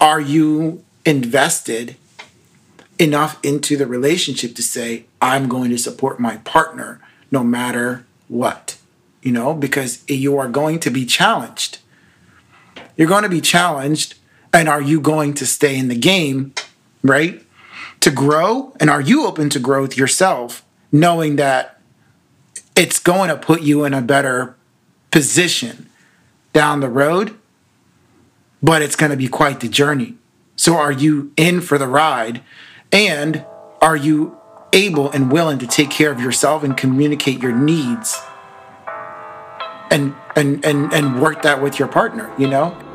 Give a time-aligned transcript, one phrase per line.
[0.00, 1.96] are you invested
[2.98, 8.78] enough into the relationship to say, I'm going to support my partner no matter what?
[9.22, 11.78] You know, because you are going to be challenged.
[12.96, 14.14] You're going to be challenged.
[14.52, 16.54] And are you going to stay in the game,
[17.02, 17.42] right?
[18.00, 18.74] To grow?
[18.80, 21.80] And are you open to growth yourself, knowing that
[22.74, 24.56] it's going to put you in a better
[25.10, 25.88] position
[26.52, 27.36] down the road,
[28.62, 30.16] but it's going to be quite the journey.
[30.56, 32.42] So, are you in for the ride?
[32.92, 33.44] And
[33.80, 34.38] are you
[34.72, 38.20] able and willing to take care of yourself and communicate your needs
[39.90, 42.89] and and and, and work that with your partner, you know?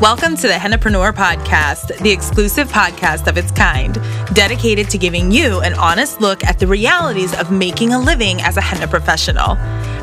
[0.00, 3.98] Welcome to the Hennapreneur Podcast, the exclusive podcast of its kind,
[4.32, 8.56] dedicated to giving you an honest look at the realities of making a living as
[8.56, 9.58] a henna professional.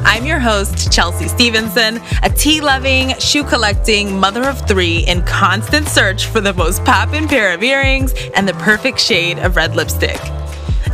[0.05, 5.87] I'm your host, Chelsea Stevenson, a tea loving, shoe collecting mother of three in constant
[5.87, 10.21] search for the most poppin' pair of earrings and the perfect shade of red lipstick.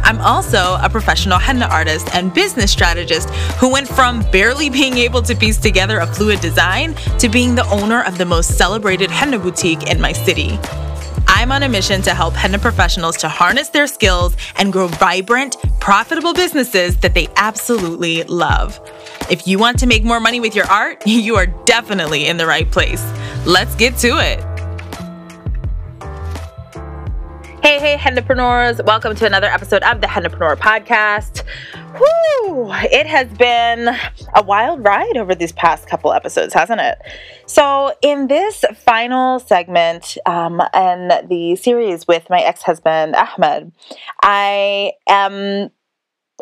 [0.03, 5.21] I'm also a professional henna artist and business strategist who went from barely being able
[5.21, 9.39] to piece together a fluid design to being the owner of the most celebrated henna
[9.39, 10.59] boutique in my city.
[11.27, 15.55] I'm on a mission to help henna professionals to harness their skills and grow vibrant,
[15.79, 18.79] profitable businesses that they absolutely love.
[19.29, 22.45] If you want to make more money with your art, you are definitely in the
[22.45, 23.03] right place.
[23.45, 24.52] Let's get to it.
[27.64, 28.86] Hey, hey, Hennapreneurs.
[28.86, 31.44] Welcome to another episode of the Hennapreneur Podcast.
[31.97, 33.88] Whew, it has been
[34.36, 36.97] a wild ride over these past couple episodes, hasn't it?
[37.45, 43.72] So, in this final segment um, and the series with my ex husband, Ahmed,
[44.22, 45.69] I am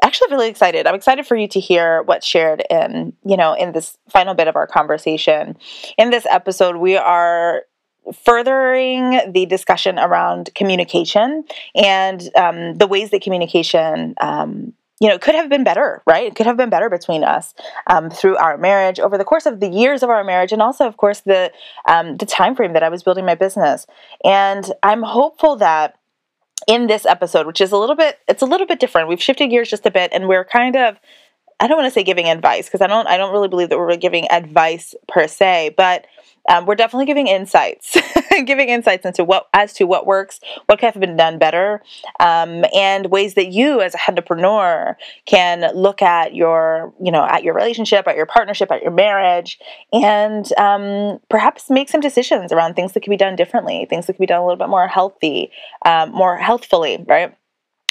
[0.04, 0.88] actually really excited.
[0.88, 4.48] I'm excited for you to hear what's shared in, you know, in this final bit
[4.48, 5.56] of our conversation.
[6.00, 7.62] In this episode, we are
[8.14, 11.44] furthering the discussion around communication
[11.76, 16.28] and um, the ways that communication um, you know could have been better right?
[16.28, 17.54] It could have been better between us
[17.88, 20.88] um, through our marriage over the course of the years of our marriage and also
[20.88, 21.52] of course the
[21.86, 23.86] um, the time frame that i was building my business.
[24.24, 25.98] And i'm hopeful that
[26.68, 29.48] in this episode which is a little bit it's a little bit different we've shifted
[29.48, 30.98] gears just a bit and we're kind of
[31.62, 33.78] I don't want to say giving advice because I don't I don't really believe that
[33.78, 36.08] we're giving advice per se, but
[36.50, 37.98] um, we're definitely giving insights,
[38.46, 41.82] giving insights into what as to what works, what could have been done better,
[42.20, 47.44] um, and ways that you as a entrepreneur can look at your you know at
[47.44, 49.60] your relationship, at your partnership, at your marriage,
[49.94, 54.14] and um, perhaps make some decisions around things that could be done differently, things that
[54.14, 55.52] could be done a little bit more healthy,
[55.86, 57.36] um, more healthfully, right?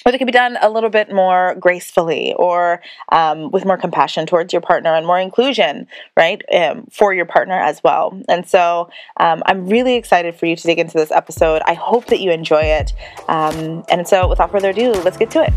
[0.05, 2.81] Or they can be done a little bit more gracefully or
[3.11, 7.55] um, with more compassion towards your partner and more inclusion right um, for your partner
[7.55, 8.21] as well.
[8.29, 11.63] And so um, i'm really excited for you to dig into this episode.
[11.67, 12.93] I hope that you enjoy it.
[13.29, 15.53] Um, and so without further ado let's get to it.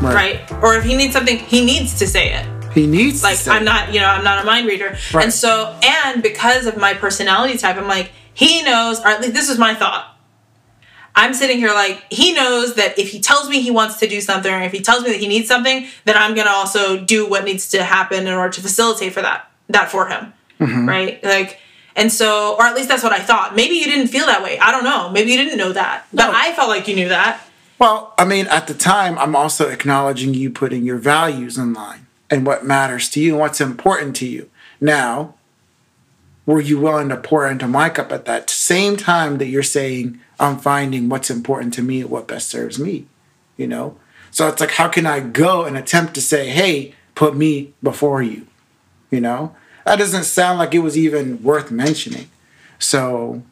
[0.00, 0.14] Right.
[0.14, 0.62] right.
[0.62, 2.46] Or if he needs something he needs to say it.
[2.72, 4.96] He needs like i'm not you know i'm not a mind reader.
[5.12, 5.24] Right.
[5.24, 9.34] and so and because of my personality type i'm like he knows or at least
[9.34, 10.17] this is my thought
[11.18, 14.20] I'm sitting here like he knows that if he tells me he wants to do
[14.20, 17.28] something or if he tells me that he needs something, then I'm gonna also do
[17.28, 20.32] what needs to happen in order to facilitate for that that for him.
[20.60, 20.88] Mm-hmm.
[20.88, 21.24] Right?
[21.24, 21.58] Like
[21.96, 23.56] and so or at least that's what I thought.
[23.56, 24.60] Maybe you didn't feel that way.
[24.60, 25.10] I don't know.
[25.10, 26.06] Maybe you didn't know that.
[26.12, 26.32] But no.
[26.36, 27.44] I felt like you knew that.
[27.80, 32.06] Well, I mean, at the time, I'm also acknowledging you putting your values in line
[32.30, 34.50] and what matters to you and what's important to you.
[34.80, 35.34] Now,
[36.46, 40.20] were you willing to pour into my cup at that same time that you're saying,
[40.38, 43.06] I'm finding what's important to me and what best serves me,
[43.56, 43.96] you know?
[44.30, 48.22] So it's like, how can I go and attempt to say, hey, put me before
[48.22, 48.46] you,
[49.10, 49.54] you know?
[49.84, 52.28] That doesn't sound like it was even worth mentioning.
[52.78, 53.42] So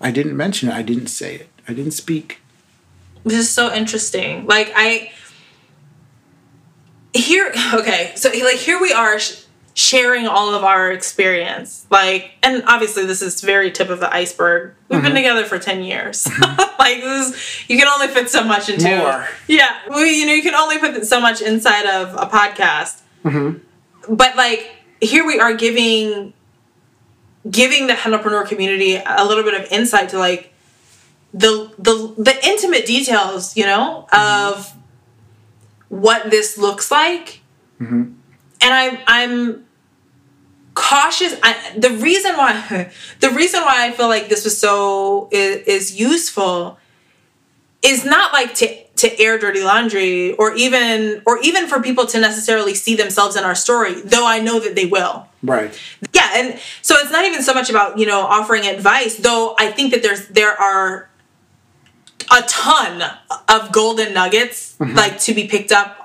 [0.00, 0.74] I didn't mention it.
[0.74, 1.48] I didn't say it.
[1.66, 2.40] I didn't speak.
[3.24, 4.46] This is so interesting.
[4.46, 5.12] Like, I.
[7.14, 9.18] Here, okay, so like here we are
[9.78, 11.86] sharing all of our experience.
[11.88, 14.74] Like, and obviously this is very tip of the iceberg.
[14.88, 15.06] We've mm-hmm.
[15.06, 16.24] been together for 10 years.
[16.24, 16.58] Mm-hmm.
[16.80, 18.88] like this, you can only fit so much into.
[18.98, 19.28] More.
[19.46, 19.78] Yeah.
[19.88, 23.02] Well, you know, you can only put so much inside of a podcast.
[23.24, 24.16] Mm-hmm.
[24.16, 24.68] But like,
[25.00, 26.32] here we are giving,
[27.48, 30.52] giving the entrepreneur community a little bit of insight to like,
[31.34, 34.54] the the the intimate details, you know, mm-hmm.
[34.54, 34.72] of
[35.88, 37.42] what this looks like.
[37.78, 38.14] Mm-hmm.
[38.60, 39.67] And I I'm
[40.78, 45.66] cautious I, the reason why the reason why i feel like this was so is,
[45.66, 46.78] is useful
[47.82, 52.20] is not like to to air dirty laundry or even or even for people to
[52.20, 55.76] necessarily see themselves in our story though i know that they will Right.
[56.12, 59.72] yeah and so it's not even so much about you know offering advice though i
[59.72, 61.10] think that there's there are
[62.30, 63.02] a ton
[63.48, 64.96] of golden nuggets mm-hmm.
[64.96, 65.97] like to be picked up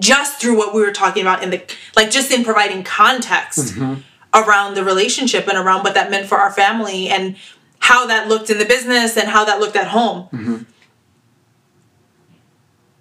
[0.00, 1.62] just through what we were talking about in the
[1.96, 4.00] like just in providing context mm-hmm.
[4.34, 7.36] around the relationship and around what that meant for our family and
[7.80, 10.28] how that looked in the business and how that looked at home.
[10.32, 10.62] Mm-hmm.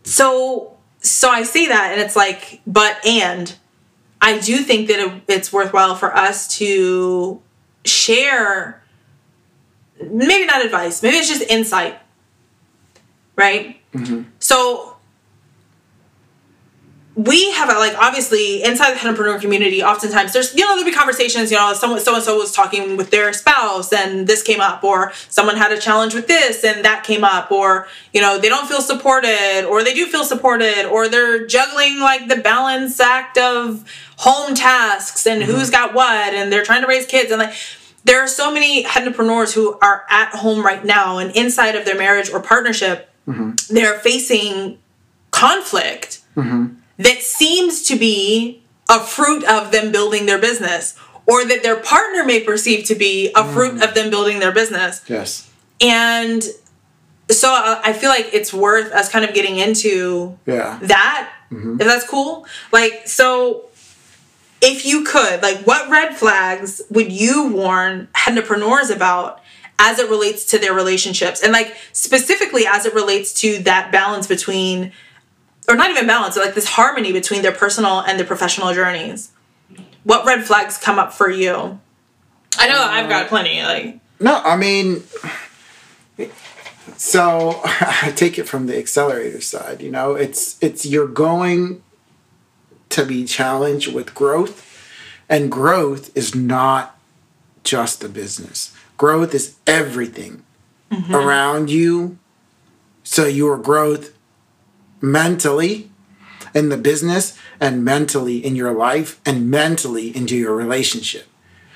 [0.03, 3.55] So so i say that and it's like but and
[4.19, 7.39] i do think that it, it's worthwhile for us to
[7.85, 8.81] share
[10.01, 11.99] maybe not advice maybe it's just insight
[13.37, 13.79] right?
[13.93, 14.23] Mm-hmm.
[14.39, 14.96] So
[17.17, 21.49] we have like obviously inside the entrepreneur community oftentimes there's you know there'll be conversations
[21.49, 24.83] you know someone so and so was talking with their spouse and this came up
[24.83, 28.47] or someone had a challenge with this and that came up or you know they
[28.47, 33.35] don't feel supported or they do feel supported or they're juggling like the balance act
[33.39, 33.83] of
[34.17, 35.51] home tasks and mm-hmm.
[35.51, 37.55] who's got what and they're trying to raise kids and like
[38.05, 41.97] there are so many entrepreneurs who are at home right now and inside of their
[41.97, 43.53] marriage or partnership mm-hmm.
[43.73, 44.77] they're facing
[45.31, 46.75] conflict mm-hmm.
[46.97, 52.23] That seems to be a fruit of them building their business or that their partner
[52.23, 55.03] may perceive to be a fruit of them building their business.
[55.07, 55.49] Yes.
[55.81, 56.43] and
[57.29, 60.79] so uh, i feel like it's worth us kind of getting into Yeah.
[60.83, 62.45] that if that's cool.
[62.73, 63.65] Like so
[64.61, 69.41] if you could like what red flags would you warn entrepreneurs about
[69.79, 71.41] as it relates to their relationships?
[71.43, 74.91] And like specifically as it relates to that balance between
[75.67, 79.31] or not even balance but like this harmony between their personal and their professional journeys
[80.03, 81.79] what red flags come up for you
[82.57, 85.03] i know i've got plenty like No, I mean,
[86.95, 89.81] so I take it from the accelerator side.
[89.81, 91.83] You know, it's it's you're going
[92.89, 94.65] to be challenged with growth,
[95.29, 96.97] and growth is not
[97.63, 98.75] just a business.
[98.97, 100.43] Growth is everything
[100.91, 101.13] mm-hmm.
[101.13, 102.17] around you.
[103.03, 104.16] So your growth
[105.01, 105.89] mentally
[106.53, 111.27] in the business and mentally in your life and mentally into your relationship.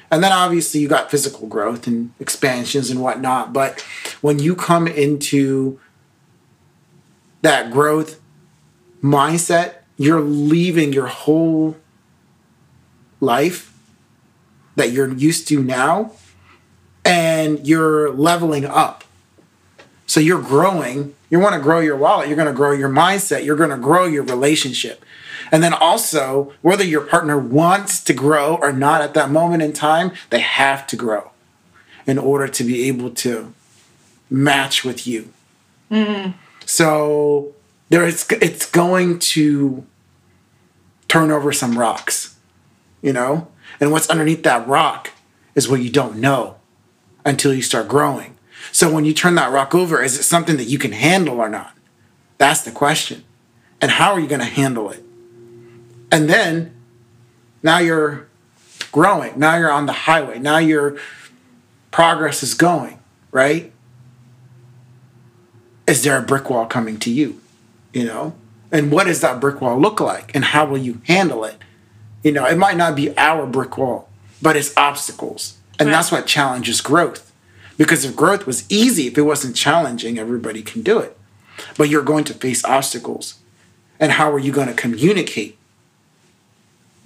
[0.10, 3.54] And then obviously you got physical growth and expansions and whatnot.
[3.54, 3.82] But
[4.20, 5.80] when you come into
[7.42, 8.20] that growth
[9.02, 11.78] mindset, you're leaving your whole
[13.20, 13.74] life
[14.76, 16.14] that you're used to now
[17.06, 19.04] and you're leveling up.
[20.08, 21.16] So you're growing.
[21.32, 23.78] You want to grow your wallet, you're going to grow your mindset, you're going to
[23.78, 25.04] grow your relationship.
[25.52, 29.74] And then also, whether your partner wants to grow or not at that moment in
[29.74, 31.32] time, they have to grow
[32.06, 33.54] in order to be able to
[34.30, 35.32] match with you.
[35.90, 36.32] Mm-hmm.
[36.66, 37.54] So
[37.90, 39.86] there is it's going to
[41.08, 42.38] turn over some rocks,
[43.02, 43.48] you know?
[43.80, 45.12] And what's underneath that rock
[45.56, 46.56] is what you don't know
[47.26, 48.38] until you start growing.
[48.72, 51.50] So when you turn that rock over, is it something that you can handle or
[51.50, 51.76] not?
[52.38, 53.24] That's the question.
[53.82, 55.04] And how are you going to handle it?
[56.12, 56.74] And then
[57.64, 58.28] now you're
[58.92, 59.38] growing.
[59.38, 60.40] Now you're on the highway.
[60.40, 60.98] Now your
[61.92, 63.00] progress is going,
[63.32, 63.72] right?
[65.88, 67.42] Is there a brick wall coming to you?
[67.94, 68.36] You know?
[68.72, 70.34] And what does that brick wall look like?
[70.34, 71.58] And how will you handle it?
[72.24, 74.08] You know, it might not be our brick wall,
[74.42, 75.58] but it's obstacles.
[75.80, 75.96] And Right.
[75.96, 77.31] that's what challenges growth.
[77.78, 81.18] Because if growth was easy, if it wasn't challenging, everybody can do it.
[81.78, 83.40] But you're going to face obstacles.
[84.00, 85.58] And how are you going to communicate?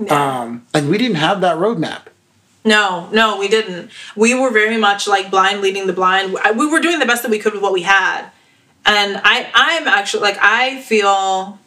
[0.10, 2.08] Um, and we didn't have that roadmap.
[2.66, 3.92] No, no, we didn't.
[4.16, 6.36] We were very much like blind leading the blind.
[6.58, 8.30] We were doing the best that we could with what we had.
[8.86, 11.60] And I I'm actually like I feel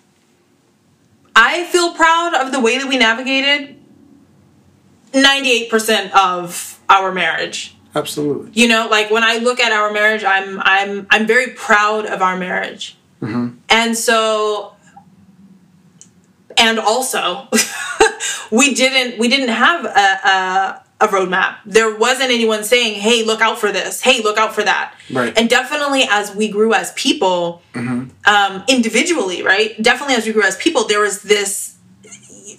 [1.35, 3.77] I feel proud of the way that we navigated
[5.13, 7.77] 98% of our marriage.
[7.95, 8.51] Absolutely.
[8.53, 12.23] You know, like when I look at our marriage, I'm I'm I'm very proud of
[12.23, 12.97] our marriage.
[13.69, 14.75] And so
[16.57, 17.49] and also
[18.51, 21.59] we didn't we didn't have a, a a roadmap.
[21.65, 24.03] There wasn't anyone saying, "Hey, look out for this.
[24.03, 25.37] Hey, look out for that." Right.
[25.39, 27.63] And definitely, as we grew as people,
[28.27, 29.81] um, individually, right?
[29.81, 31.77] Definitely, as we grew as people, there was this.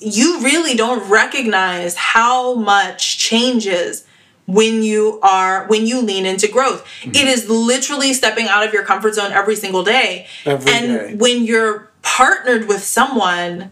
[0.02, 4.06] You really don't recognize how much changes
[4.50, 6.84] when you are when you lean into growth.
[7.02, 7.12] Mm-hmm.
[7.12, 10.28] It is literally stepping out of your comfort zone every single day.
[10.46, 11.16] Every and day.
[11.16, 13.72] when you're partnered with someone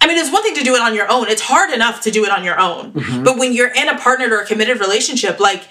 [0.00, 1.28] I mean, it's one thing to do it on your own.
[1.28, 2.92] It's hard enough to do it on your own.
[2.92, 3.24] Mm-hmm.
[3.24, 5.64] But when you're in a partnered or a committed relationship, like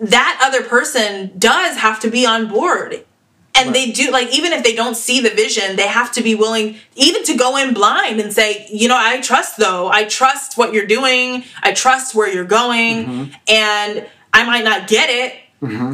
[0.00, 3.04] that other person does have to be on board.
[3.54, 3.74] And Right.
[3.74, 6.76] they do like even if they don't see the vision they have to be willing
[6.94, 10.72] even to go in blind and say you know i trust though i trust what
[10.72, 13.32] you're doing i trust where you're going Mm-hmm.
[13.48, 15.34] and i might not get it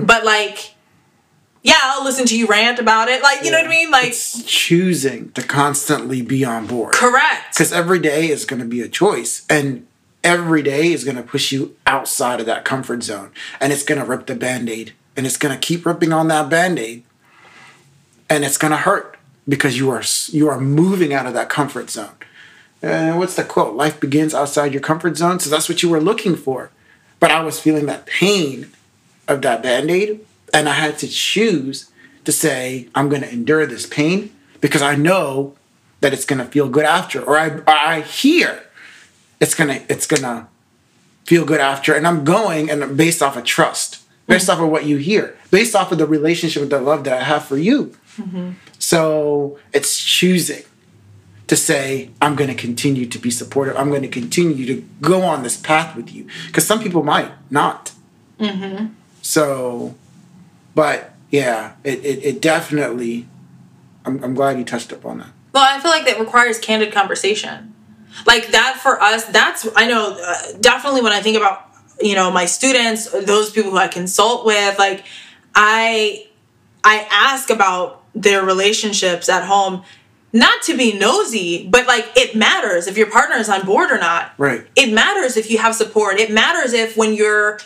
[0.06, 0.74] but like
[1.62, 4.08] yeah i'll listen to you rant about it like you know what i mean like
[4.08, 6.92] It's choosing to constantly be on board.
[6.94, 9.44] correct Because every day is going to be a choice.
[9.48, 9.86] And
[10.22, 13.30] every day is going to push you outside of that comfort zone.
[13.60, 14.92] And it's going to rip the band aid.
[15.16, 17.04] And it's going to keep ripping on that band aid.
[18.28, 19.16] And it's going to hurt
[19.48, 22.10] because you are you are moving out of that comfort zone.
[22.82, 23.74] And what's the quote?
[23.74, 25.40] Life begins outside your comfort zone.
[25.40, 26.70] So that's what you were looking for.
[27.18, 28.70] But I was feeling that pain
[29.26, 30.20] of that band aid.
[30.52, 31.90] And I had to choose
[32.24, 35.56] to say, I'm going to endure this pain because I know
[36.00, 37.22] that it's going to feel good after.
[37.22, 38.62] Or I, I hear
[39.40, 40.46] it's going to, it's going to
[41.24, 41.94] feel good after.
[41.94, 45.74] And I'm going and based off of trust, based off of what you hear, based
[45.74, 47.96] off of the relationship, the love that I have for you.
[48.78, 50.62] So it's choosing
[51.46, 53.76] to say, I'm going to continue to be supportive.
[53.76, 56.26] I'm going to continue to go on this path with you.
[56.46, 57.92] Because some people might not.
[59.22, 59.94] So,
[60.74, 63.28] but yeah, it, it, it definitely,
[64.04, 65.28] I'm, I'm glad you touched upon that.
[65.52, 67.74] Well, I feel like that requires candid conversation.
[68.26, 71.65] Like that for us, that's, I know, uh, definitely when I think about,
[72.00, 75.04] you know, my students, those people who I consult with, like,
[75.54, 76.26] I,
[76.84, 79.82] I ask about their relationships at home,
[80.32, 83.98] not to be nosy, but like it matters if your partner is on board or
[83.98, 84.32] not.
[84.38, 84.66] Right.
[84.76, 86.18] It matters if you have support.
[86.18, 87.58] It matters if when you're,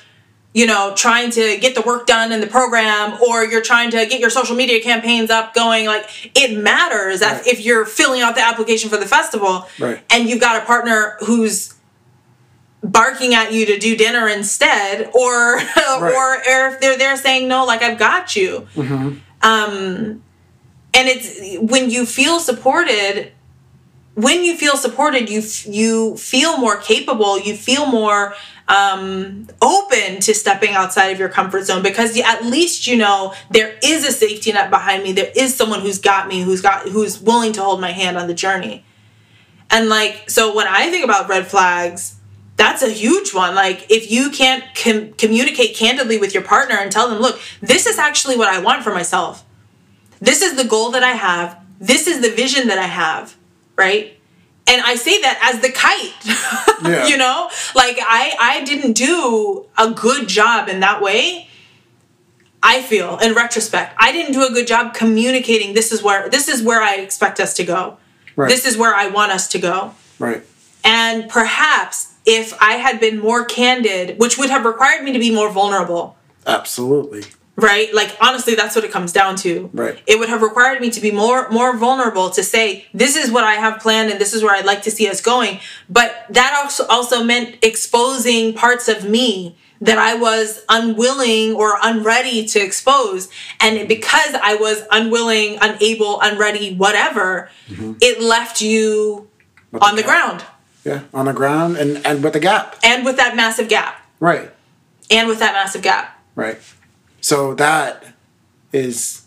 [0.53, 4.07] you know, trying to get the work done in the program or you're trying to
[4.07, 6.05] get your social media campaigns up going, like
[6.37, 7.45] it matters Right.
[7.47, 10.01] if you're filling out the application for the festival Right.
[10.11, 11.75] and you've got a partner who's
[12.83, 17.65] barking at you to do dinner instead or or, or if they're there saying no
[17.65, 18.67] like I've got you.
[19.43, 20.23] Um
[20.93, 23.33] and it's when you feel supported
[24.15, 28.35] when you feel supported you you feel more capable you feel more
[28.69, 33.35] um, open to stepping outside of your comfort zone because you- at least you know
[33.51, 35.11] there is a safety net behind me.
[35.11, 38.29] There is someone who's got me who's got who's willing to hold my hand on
[38.29, 38.85] the journey.
[39.71, 42.15] And like so when i think about red flags
[42.61, 46.93] that's a huge one like if you can't com- communicate candidly with your partner and
[46.93, 49.45] tell them look this is actually what i want for myself
[50.21, 51.59] this is the goal that I have.
[51.79, 53.35] This is the vision that I have,
[53.77, 54.17] right?
[54.67, 56.67] And I say that as the kite.
[56.83, 57.09] Yeah.
[57.09, 57.51] you know?
[57.75, 61.47] Like I I didn't do a good job in that way.
[62.63, 66.49] I feel in retrospect, I didn't do a good job communicating this is where this
[66.49, 67.99] is where I expect us to go.
[68.35, 68.49] Right.
[68.49, 69.95] This is where I want us to go.
[70.19, 70.43] Right.
[70.83, 75.31] And perhaps if I had been more candid, which would have required me to be
[75.35, 77.23] more vulnerable, Absolutely.
[77.57, 77.93] right?
[77.95, 79.71] Like honestly that's what it comes down to.
[79.73, 79.99] Right.
[80.07, 83.45] it would have required me to be more more vulnerable to say this is what
[83.45, 85.61] i have planned and this is where i'd like to see us going.
[85.89, 92.45] But that also also meant exposing parts of me that i was unwilling or unready
[92.47, 93.31] to expose.
[93.61, 97.95] And because i was unwilling unable unready whatever mm-hmm.
[98.01, 99.29] it left you
[99.73, 100.11] With on the gap.
[100.11, 100.45] ground
[100.85, 101.03] Yeah.
[101.13, 102.77] On the ground and, and with the gap.
[102.83, 104.51] and with that massive gap Right.
[105.11, 106.59] and with that massive gap Right.
[107.21, 108.15] So that
[108.73, 109.27] is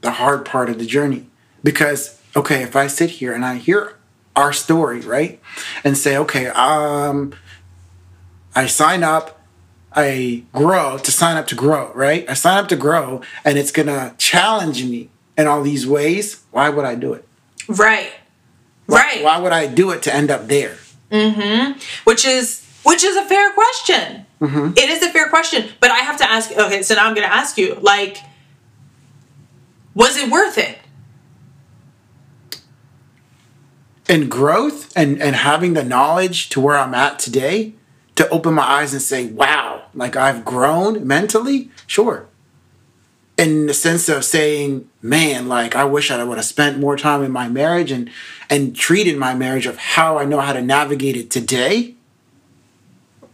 [0.00, 1.26] the hard part of the journey.
[1.62, 3.96] Because, okay, if I sit here and I hear
[4.36, 5.40] our story, right?
[5.82, 7.34] And say, okay, um,
[8.54, 9.40] I sign up,
[9.92, 12.24] I grow to sign up to grow, right?
[12.28, 16.42] I sign up to grow and it's gonna challenge me in all these ways.
[16.52, 17.26] Why would I do it?
[17.68, 18.12] right
[18.86, 20.76] Why, right Why would I do it to end up there?
[22.04, 24.26] which is which is a fair question.
[24.40, 24.72] Mm-hmm.
[24.76, 26.50] It is a fair question, but I have to ask.
[26.52, 28.18] Okay, so now I'm going to ask you, like,
[29.94, 30.78] was it worth it?
[34.08, 37.74] in growth and and having the knowledge to where I'm at today
[38.16, 42.26] to open my eyes and say, wow, like I've grown mentally, sure.
[43.36, 47.22] In the sense of saying, man, like I wish I would have spent more time
[47.22, 48.08] in my marriage and
[48.48, 51.96] and treated my marriage of how I know how to navigate it today.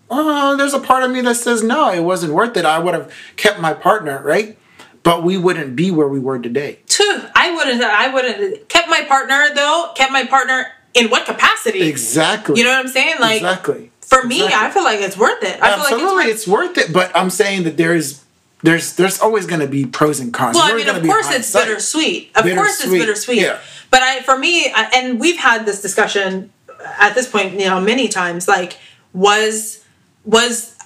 [0.09, 2.65] Well, there's a part of me that says no, it wasn't worth it.
[2.65, 4.57] I would have kept my partner, right?
[5.03, 6.79] But we wouldn't be where we were today.
[6.87, 7.83] Too, I wouldn't.
[7.83, 9.93] I wouldn't kept my partner though.
[9.95, 11.83] Kept my partner in what capacity?
[11.83, 12.59] Exactly.
[12.59, 13.17] You know what I'm saying?
[13.21, 13.91] Like exactly.
[14.01, 14.67] for me, Exactly.
[14.67, 15.63] I feel like it's worth it.
[15.63, 16.93] I Absolutely, feel like it's worth it.
[16.93, 18.25] But I'm saying that there's
[18.63, 20.57] there's there's always going to be pros and cons.
[20.57, 22.31] Well, I mean, of course it's bittersweet.
[22.37, 23.59] Of course it's Bittersweet, yeah.
[23.91, 26.53] But I, for me, I- and we've had this discussion
[26.99, 28.47] at this point, you know, many times.
[28.49, 28.79] Like,
[29.13, 29.85] was
[30.25, 30.77] was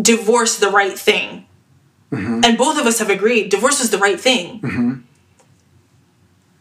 [0.00, 1.46] divorce the right thing?
[2.12, 2.40] Mm-hmm.
[2.44, 5.04] And both of us have agreed divorce was the right thing.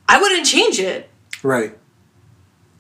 [0.08, 1.10] I wouldn't change it.
[1.44, 1.78] Right.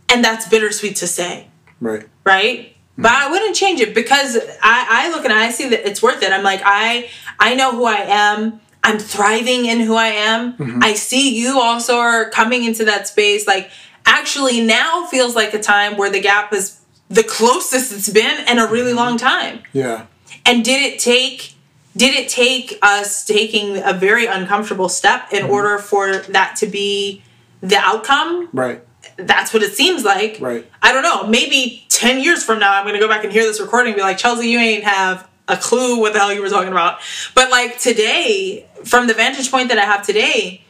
[0.10, 1.48] And that's bittersweet to say,
[1.80, 2.08] Right.
[2.26, 2.76] right?
[3.02, 6.22] But I wouldn't change it because I, I look and I see that it's worth
[6.24, 6.32] it.
[6.32, 8.62] I'm like, I I know who I am.
[8.84, 10.54] I'm thriving in who I am.
[10.54, 10.84] Mm-hmm.
[10.84, 13.48] I see you also are coming into that space.
[13.48, 13.70] Like
[14.06, 16.80] actually now feels like a time where the gap is
[17.10, 19.62] the closest it's been in a really long time.
[19.74, 20.06] Yeah.
[20.46, 21.56] And did it take
[21.96, 25.52] did it take us taking a very uncomfortable step in mm-hmm.
[25.52, 27.22] order for that to be
[27.62, 28.50] the outcome?
[28.54, 28.82] Right.
[29.28, 30.38] That's what it seems like.
[30.40, 30.70] Right.
[30.82, 31.28] I don't know.
[31.28, 33.98] Maybe 10 years from now, I'm going to go back and hear this recording and
[33.98, 37.00] be like, Chelsea, you ain't have a clue what the hell you were talking about.
[37.36, 40.64] But like today, from the vantage point that I have today,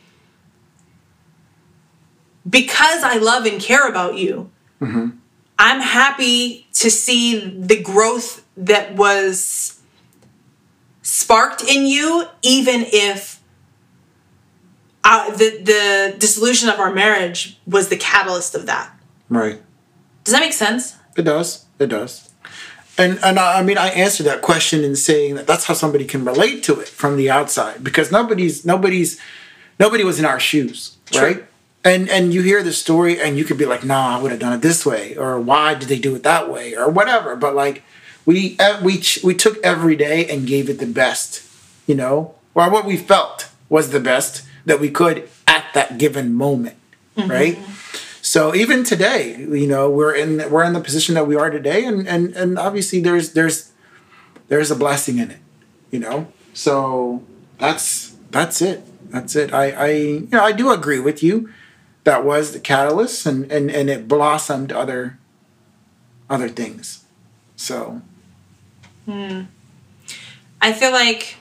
[2.50, 4.50] because I love and care about you,
[4.81, 5.10] mm-hmm.
[5.60, 9.79] I'm happy to see the growth that was
[11.01, 13.40] sparked in you, even if
[15.03, 18.91] uh, the the dissolution of our marriage was the catalyst of that.
[19.29, 19.62] Right.
[20.24, 20.96] Does that make sense?
[21.17, 21.65] It does.
[21.79, 22.29] It does.
[22.98, 26.05] And and I I mean I answered that question in saying that that's how somebody
[26.05, 29.20] can relate to it from the outside because nobody's nobody's
[29.79, 31.22] nobody was in our shoes, True.
[31.22, 31.46] right?
[31.84, 34.39] And and you hear the story and you could be like, "Nah, I would have
[34.39, 37.36] done it this way," or "Why did they do it that way?" or whatever.
[37.36, 37.81] But like
[38.25, 41.41] we we we took every day and gave it the best,
[41.88, 46.34] you know, or what we felt was the best that we could at that given
[46.34, 46.75] moment,
[47.18, 47.58] right?
[48.22, 51.86] So even today, you know, we're in we're in the position that we are today,
[51.86, 53.72] and and and obviously there's there's
[54.48, 55.39] there's a blessing in it,
[55.89, 56.27] you know.
[56.53, 57.24] So
[57.58, 58.84] that's that's it.
[59.12, 59.53] That's it.
[59.53, 61.50] I I you know I do agree with you.
[62.03, 65.18] That was the catalyst, and and and it blossomed other
[66.30, 67.03] other things.
[67.56, 68.01] So
[69.06, 69.41] Hmm.
[70.62, 71.38] I feel like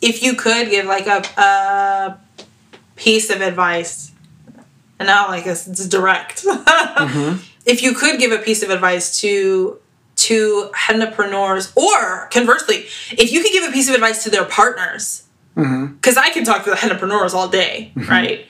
[0.00, 2.18] if you could give like a, a
[2.96, 4.12] piece of advice,
[4.98, 6.44] and not like this, it's direct.
[6.98, 7.40] Mm-hmm.
[7.64, 9.78] If you could give a piece of advice to
[10.16, 15.24] to entrepreneurs, or conversely, if you could give a piece of advice to their partners,
[15.56, 15.94] mm-hmm.
[15.94, 18.10] because I can talk to the entrepreneurs all day, mm-hmm.
[18.10, 18.46] right?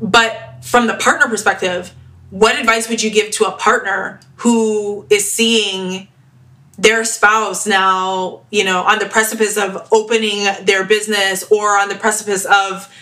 [0.00, 1.92] But from the partner perspective,
[2.30, 6.08] what advice would you give to a partner who is seeing
[6.76, 11.94] their spouse now, you know, on the precipice of opening their business or on the
[11.94, 12.92] precipice of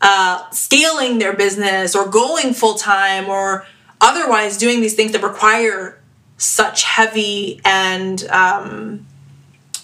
[0.00, 3.66] uh, scaling their business or going full time or
[4.00, 5.98] otherwise doing these things that require
[6.36, 9.06] such heavy and um,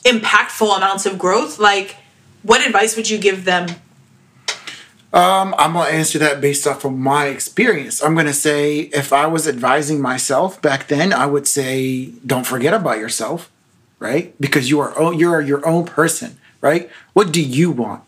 [0.05, 1.59] impactful amounts of growth?
[1.59, 1.97] Like,
[2.43, 3.69] what advice would you give them?
[5.13, 8.03] Um, I'm gonna answer that based off of my experience.
[8.03, 12.73] I'm gonna say if I was advising myself back then, I would say don't forget
[12.75, 13.51] about yourself,
[13.99, 14.35] right?
[14.41, 16.89] Because you are oh, you're your own person, right?
[17.13, 18.05] What do you want?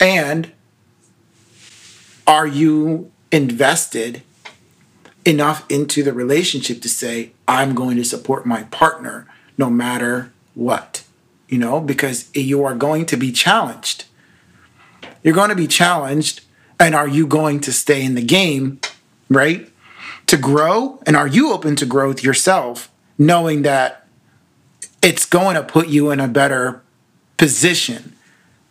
[0.00, 0.52] And
[2.26, 4.22] are you invested
[5.26, 9.26] enough into the relationship to say I'm going to support my partner
[9.58, 11.04] no matter what?
[11.48, 14.04] You know, because you are going to be challenged
[15.22, 16.42] you're going to be challenged
[16.80, 18.80] and are you going to stay in the game
[19.28, 19.70] right?
[20.26, 24.06] To grow and are you open to growth yourself knowing that
[25.02, 26.82] it's going to put you in a better
[27.36, 28.14] position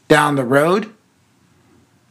[0.07, 0.93] down the road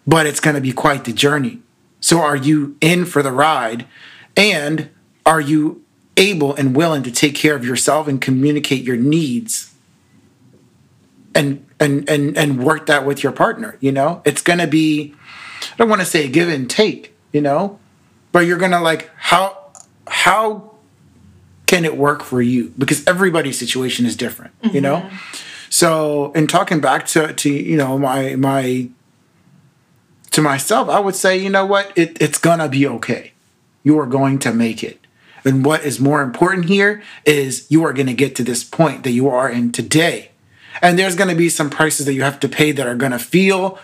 [0.07, 1.61] but it's going to be quite the journey.
[2.01, 3.87] So are you in for the ride
[4.37, 4.91] and
[5.25, 5.85] are you
[6.17, 9.75] able and willing to take care of yourself and communicate your needs
[11.37, 14.23] and and and and work that with your partner you know?
[14.25, 15.15] It's going to be
[15.63, 17.79] i don't want to say give and take you know?
[18.33, 19.71] But you're going to like how
[20.09, 20.73] how
[21.67, 22.73] can it work for you?
[22.79, 24.97] Because everybody's situation is different you know?
[24.97, 25.17] Mm-hmm.
[25.69, 28.89] So in talking back to to you know my my
[30.31, 31.93] to myself i would say you know what?
[31.97, 33.33] It, it's going to be okay.
[33.83, 34.99] You are going to make it.
[35.45, 39.05] And what is more important here is you are going to get to this point
[39.05, 40.31] that you are in today
[40.83, 43.13] and there's going to be some prices that you have to pay that are going
[43.13, 43.79] to feel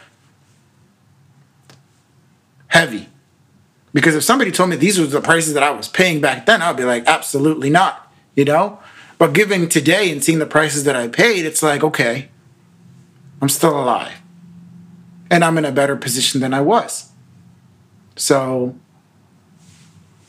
[2.68, 3.08] heavy.
[3.92, 6.62] Because if somebody told me these were the prices that I was paying back then,
[6.62, 8.78] I'd be like, absolutely not, you know?
[9.18, 12.28] But given today and seeing the prices that I paid, it's like, okay,
[13.40, 14.20] I'm still alive.
[15.30, 17.10] And I'm in a better position than I was.
[18.16, 18.74] So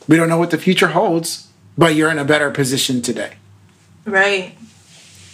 [0.06, 3.34] we don't know what the future holds, but you're in a better position today.
[4.04, 4.54] Right.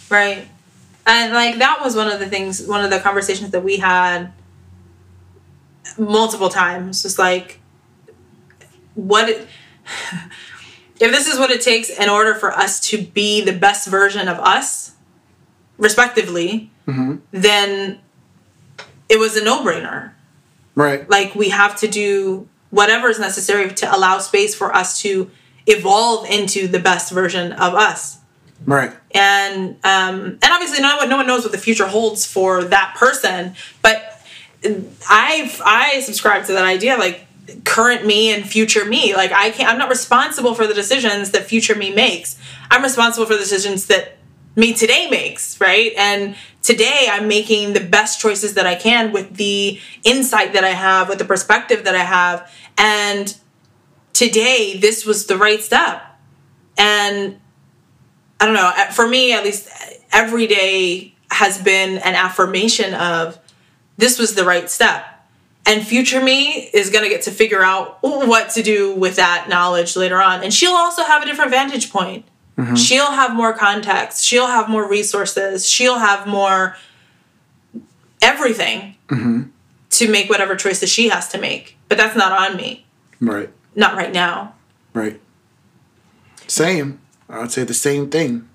[0.09, 0.47] Right.
[1.05, 4.31] And like that was one of the things, one of the conversations that we had
[5.97, 7.01] multiple times.
[7.01, 7.59] Just like,
[8.95, 9.47] what it,
[10.99, 14.27] if this is what it takes in order for us to be the best version
[14.27, 14.95] of us,
[15.77, 17.17] respectively, mm-hmm.
[17.31, 17.99] then
[19.09, 20.11] it was a no brainer.
[20.75, 21.09] Right.
[21.09, 25.29] Like we have to do whatever is necessary to allow space for us to
[25.67, 28.19] evolve into the best version of us.
[28.65, 28.93] Right.
[29.11, 32.95] And um, and obviously no one no one knows what the future holds for that
[32.97, 34.21] person, but
[35.09, 37.25] I I subscribe to that idea like
[37.65, 39.15] current me and future me.
[39.15, 42.39] Like I can't I'm not responsible for the decisions that future me makes.
[42.69, 44.17] I'm responsible for the decisions that
[44.55, 45.93] me today makes, right?
[45.97, 50.69] And today I'm making the best choices that I can with the insight that I
[50.71, 52.51] have, with the perspective that I have.
[52.77, 53.35] And
[54.13, 56.03] today, this was the right step.
[56.77, 57.39] And
[58.41, 59.69] I don't know, for me, at least
[60.11, 63.39] every day has been an affirmation of
[63.97, 65.05] this was the right step.
[65.65, 69.47] And future me is going to get to figure out what to do with that
[69.47, 70.43] knowledge later on.
[70.43, 72.25] And she'll also have a different vantage point
[72.61, 72.75] Mm-hmm.
[72.75, 74.23] She'll have more context.
[74.23, 75.67] She'll have more resources.
[75.67, 76.75] She'll have more
[78.21, 79.43] everything mm-hmm.
[79.89, 81.77] to make whatever choices she has to make.
[81.89, 82.85] But that's not on me.
[83.19, 83.49] Right.
[83.75, 84.53] Not right now.
[84.93, 85.19] Right.
[86.47, 86.99] Same.
[87.31, 88.47] I would say the same thing.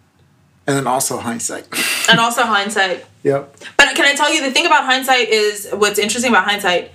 [0.66, 1.66] And then also hindsight.
[2.10, 3.04] and also hindsight.
[3.22, 3.56] Yep.
[3.76, 6.92] But can I tell you the thing about hindsight is what's interesting about hindsight,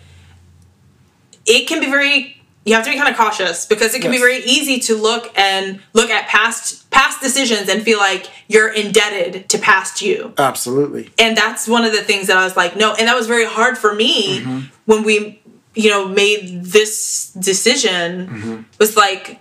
[1.46, 4.22] it can be very you have to be kind of cautious because it can yes.
[4.22, 8.72] be very easy to look and look at past past decisions and feel like you're
[8.72, 10.34] indebted to past you.
[10.38, 11.10] Absolutely.
[11.18, 13.46] And that's one of the things that I was like, no, and that was very
[13.46, 14.60] hard for me mm-hmm.
[14.86, 15.42] when we,
[15.74, 18.28] you know, made this decision.
[18.28, 18.62] Mm-hmm.
[18.78, 19.40] Was like,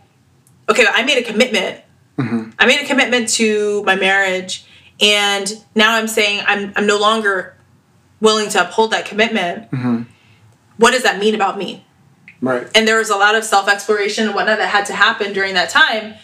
[0.70, 1.83] okay, I made a commitment.
[2.18, 2.51] Mm-hmm.
[2.59, 4.64] I made a commitment to my marriage,
[5.01, 7.57] and now I'm saying I'm I'm no longer
[8.20, 9.70] willing to uphold that commitment.
[9.70, 10.03] Mm-hmm.
[10.77, 11.85] What does that mean about me?
[12.42, 12.66] Right.
[12.75, 15.55] And there was a lot of self exploration and whatnot that had to happen during
[15.55, 16.14] that time.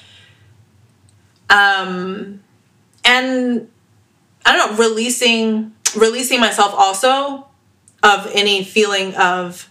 [1.48, 2.40] Um,
[3.04, 3.68] and
[4.44, 7.46] I don't know, releasing releasing myself also
[8.02, 9.70] of any feeling of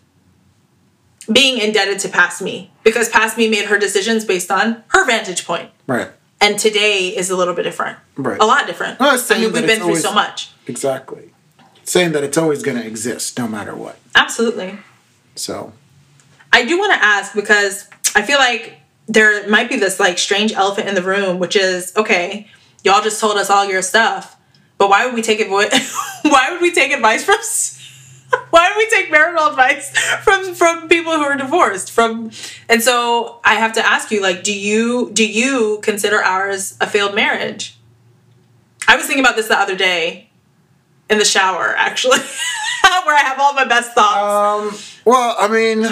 [1.31, 5.45] being indebted to past me because past me made her decisions based on her vantage
[5.45, 5.69] point.
[5.87, 6.09] Right.
[6.41, 7.97] And today is a little bit different.
[8.15, 8.39] Right.
[8.39, 8.99] A lot different.
[8.99, 10.51] No, I mean, we've been through always, so much.
[10.67, 11.31] Exactly.
[11.83, 13.97] Saying that it's always going to exist no matter what.
[14.15, 14.77] Absolutely.
[15.35, 15.73] So
[16.51, 20.53] I do want to ask because I feel like there might be this like strange
[20.53, 22.47] elephant in the room, which is okay,
[22.83, 24.37] y'all just told us all your stuff,
[24.77, 25.93] but why would we take advice?
[26.23, 27.37] why would we take advice from?
[28.49, 31.91] why would we take marital advice from from people who are divorced?
[31.91, 32.31] From
[32.69, 36.87] and so I have to ask you, like, do you do you consider ours a
[36.87, 37.77] failed marriage?
[38.87, 40.29] I was thinking about this the other day
[41.09, 42.19] in the shower, actually,
[43.05, 44.75] where I have all my best thoughts.
[44.75, 45.87] Um, well, I mean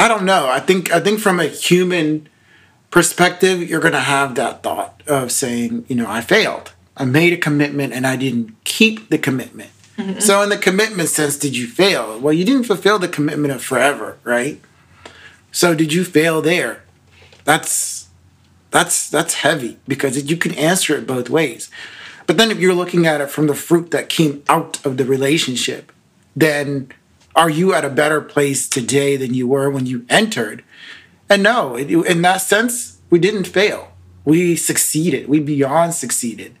[0.00, 0.48] I don't know.
[0.48, 2.26] I think I think from a human
[2.90, 6.72] perspective, you're going to have that thought of saying, you know, I failed.
[6.96, 9.70] I made a commitment and I didn't keep the commitment.
[10.00, 10.20] Mm-hmm.
[10.20, 12.18] So in the commitment sense, did you fail?
[12.18, 14.60] Well, you didn't fulfill the commitment of forever, right?
[15.52, 16.84] So did you fail there?
[17.44, 18.08] That's
[18.70, 21.70] that's that's heavy because you can answer it both ways.
[22.26, 25.04] But then if you're looking at it from the fruit that came out of the
[25.04, 25.92] relationship,
[26.36, 26.92] then
[27.34, 30.62] are you at a better place today than you were when you entered?
[31.28, 33.92] And no, in that sense, we didn't fail.
[34.24, 35.28] We succeeded.
[35.28, 36.56] We beyond succeeded.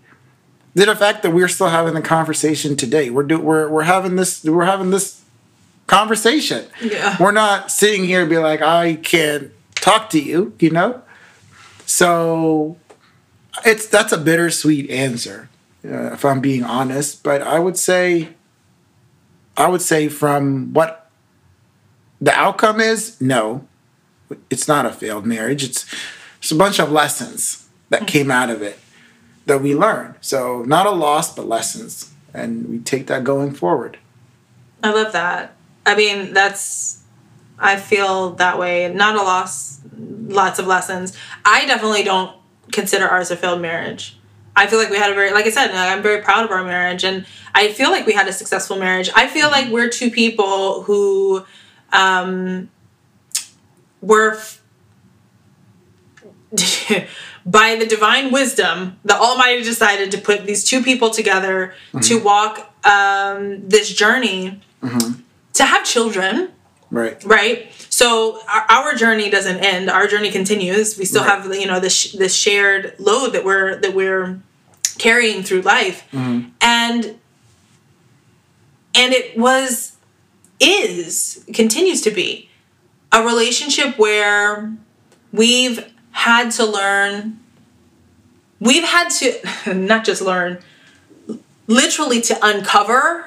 [0.74, 4.44] The fact that we're still having the conversation today, we're do, we're we're having this
[4.44, 5.22] we're having this
[5.86, 6.66] conversation.
[6.80, 7.16] Yeah.
[7.18, 11.02] We're not sitting here and be like, I can't talk to you, you know.
[11.86, 12.76] So
[13.64, 15.48] it's that's a bittersweet answer,
[15.84, 17.24] uh, if I'm being honest.
[17.24, 18.28] But I would say
[19.56, 21.10] I would say from what
[22.20, 23.66] the outcome is, no,
[24.50, 25.64] it's not a failed marriage.
[25.64, 25.84] It's
[26.38, 28.78] it's a bunch of lessons that came out of it
[29.50, 30.14] that we learn.
[30.20, 33.98] So not a loss, but lessons, and we take that going forward.
[34.82, 35.56] I love that.
[35.84, 37.02] I mean, that's
[37.58, 38.92] I feel that way.
[38.92, 41.16] Not a loss, lots of lessons.
[41.44, 42.34] I definitely don't
[42.72, 44.16] consider ours a failed marriage.
[44.56, 46.64] I feel like we had a very, like I said, I'm very proud of our
[46.64, 49.10] marriage, and I feel like we had a successful marriage.
[49.14, 51.44] I feel like we're two people who
[51.92, 52.70] um,
[54.00, 54.40] were,
[57.50, 62.00] by the divine wisdom, the Almighty decided to put these two people together mm-hmm.
[62.00, 65.20] to walk um, this journey mm-hmm.
[65.54, 66.50] to have children.
[66.90, 67.22] Right.
[67.24, 67.72] Right.
[67.88, 69.90] So our, our, journey doesn't end.
[69.90, 70.98] Our journey continues.
[70.98, 71.42] We still right.
[71.42, 74.40] have you know this this shared load that we're that we're
[74.98, 76.50] carrying through life mm-hmm.
[76.60, 77.04] and
[78.94, 79.96] and it was
[80.58, 82.50] is continues to be
[83.12, 84.76] a relationship where
[85.32, 87.39] we've had to learn
[88.60, 89.40] we've had to
[89.74, 90.58] not just learn
[91.66, 93.24] literally to uncover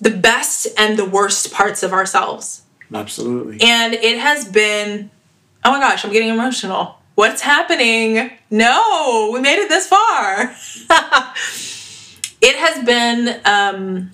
[0.00, 2.62] the best and the worst parts of ourselves.
[2.92, 3.60] Absolutely.
[3.60, 5.10] And it has been,
[5.64, 6.98] oh my gosh, I'm getting emotional.
[7.14, 8.30] What's happening?
[8.50, 10.54] No, we made it this far.
[12.42, 14.10] it has been um,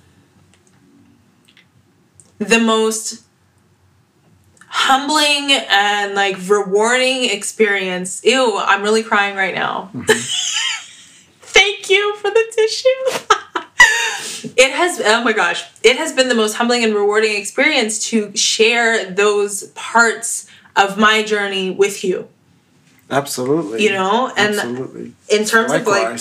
[2.38, 3.21] the most
[4.74, 8.24] humbling and like rewarding experience.
[8.24, 9.90] Ew, I'm really crying right now.
[9.94, 10.04] Mm-hmm.
[11.42, 13.28] Thank you for the tissue.
[14.56, 18.34] it has oh my gosh it has been the most humbling and rewarding experience to
[18.36, 22.28] share those parts of my journey with you
[23.10, 23.82] Absolutely.
[23.82, 25.12] you know and Absolutely.
[25.28, 26.18] in terms of like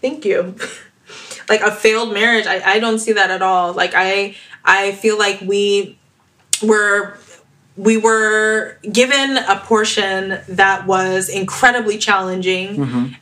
[0.00, 0.54] thank you
[1.48, 5.18] like a failed marriage I, I don't see that at all like i i feel
[5.18, 5.98] like we
[6.62, 7.18] were
[7.80, 12.76] we were given a portion that was incredibly challenging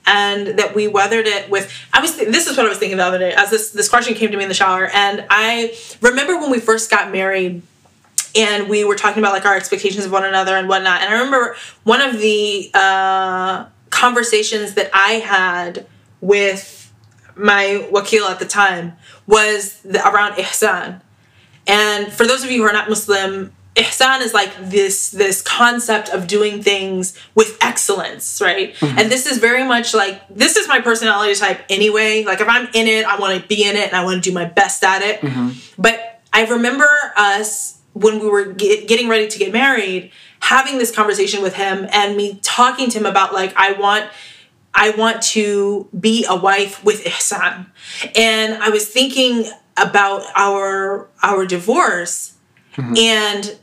[0.06, 3.04] and that we weathered it with i was this is what i was thinking the
[3.04, 6.34] other day as this this question came to me in the shower and i remember
[6.40, 7.62] when we first got married
[8.36, 11.00] and we were talking about like our expectations of one another and whatnot.
[11.00, 15.86] And I remember one of the uh, conversations that I had
[16.20, 16.92] with
[17.36, 21.00] my wakil at the time was the, around ihsan.
[21.66, 26.08] And for those of you who are not Muslim, ihsan is like this this concept
[26.10, 28.74] of doing things with excellence, right?
[28.74, 28.98] Mm-hmm.
[28.98, 32.24] And this is very much like this is my personality type anyway.
[32.24, 34.30] Like if I'm in it, I want to be in it and I want to
[34.30, 35.20] do my best at it.
[35.20, 35.50] Mm-hmm.
[35.80, 40.94] But I remember us when we were get, getting ready to get married having this
[40.94, 44.08] conversation with him and me talking to him about like I want
[44.74, 47.66] I want to be a wife with ihsan.
[48.14, 52.36] And I was thinking about our our divorce
[52.76, 52.96] mm-hmm.
[52.96, 53.58] and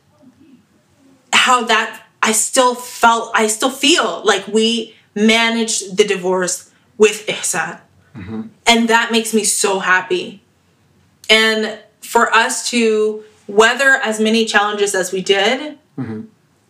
[1.46, 7.80] how that I still felt I still feel like we managed the divorce with ihsan.
[8.16, 8.42] Mm-hmm.
[8.66, 10.42] And that makes me so happy.
[11.30, 16.22] And for us to weather as many challenges as we did mm-hmm.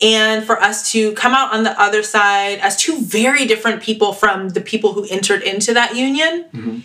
[0.02, 4.12] and for us to come out on the other side as two very different people
[4.12, 6.78] from the people who entered into that union mm-hmm.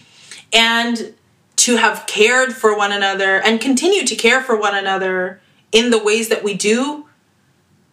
[0.54, 1.14] and
[1.58, 5.42] to have cared for one another and continue to care for one another
[5.74, 7.06] in the ways that we do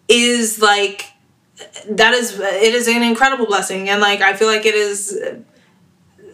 [0.09, 1.13] is like
[1.89, 5.19] that is it is an incredible blessing and like i feel like it is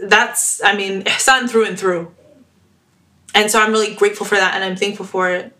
[0.02, 2.12] that's i mean ihsan through and through.
[3.34, 5.52] And so i'm really grateful for that and i'm thankful for it.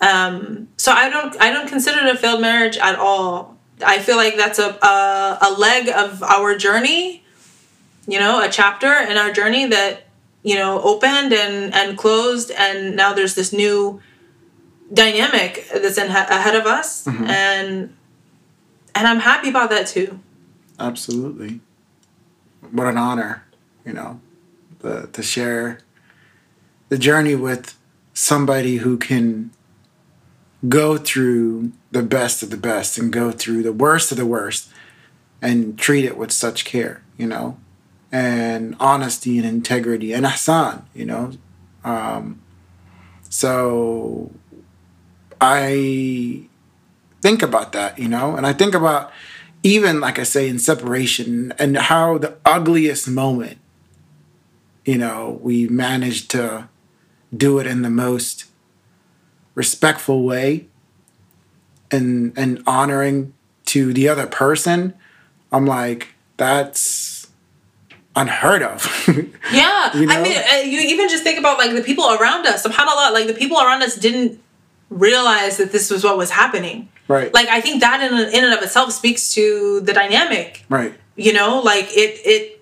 [0.00, 3.56] Um so i don't i don't consider it a failed marriage at all.
[3.84, 7.24] I feel like that's a a, a leg of our journey
[8.06, 10.02] you know a chapter in our journey that
[10.42, 14.00] you know opened and and closed and now there's this new
[14.92, 17.94] dynamic that's in, ahead of us and
[18.94, 20.18] and i'm happy about that too
[20.80, 21.60] Absolutely.
[22.70, 23.44] What an honor,
[23.84, 24.20] you know,
[24.78, 25.80] the, to share
[26.88, 27.76] the journey with
[28.14, 29.50] somebody who can
[30.68, 34.70] go through the best of the best and go through the worst of the worst
[35.42, 37.58] and treat it with such care, you know,
[38.10, 41.32] and honesty and integrity and ahsan, you know.
[41.84, 42.40] Um,
[43.28, 44.32] so
[45.40, 46.42] I
[47.22, 49.10] think about that, you know, and I think about
[49.62, 53.58] even like I say in separation and how the ugliest moment,
[54.84, 56.68] you know, we managed to
[57.36, 58.46] do it in the most
[59.54, 60.66] respectful way
[61.90, 63.32] and and honoring
[63.66, 64.94] to the other person.
[65.52, 67.28] I'm like, that's
[68.16, 68.86] unheard of.
[69.52, 72.64] Yeah, You I mean, uh, you even just think about like the people around us.
[72.64, 74.40] Subhanallah, like the people around us didn't
[74.90, 76.88] realize that this was what was happening.
[77.08, 77.32] right.
[77.32, 80.64] Like I think that in in and of itself speaks to the dynamic.
[80.68, 80.92] right.
[81.16, 82.60] You know, like it it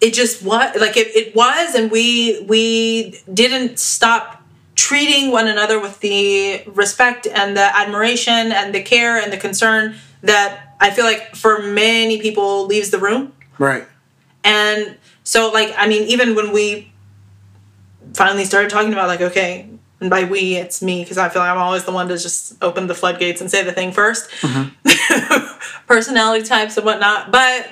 [0.00, 4.42] it just was like it, it was, and we we didn't stop
[4.74, 9.94] treating one another with the respect and the admiration and the care and the concern
[10.22, 13.32] that I feel like for many people leaves the room.
[13.58, 13.84] Right.
[14.42, 16.92] And so, like, I mean, even when we
[18.12, 19.68] finally started talking about, like, okay,
[20.04, 22.62] and by we, it's me, because I feel like I'm always the one to just
[22.62, 24.28] open the floodgates and say the thing 1st
[25.86, 27.32] Personality types and whatnot.
[27.32, 27.70] But,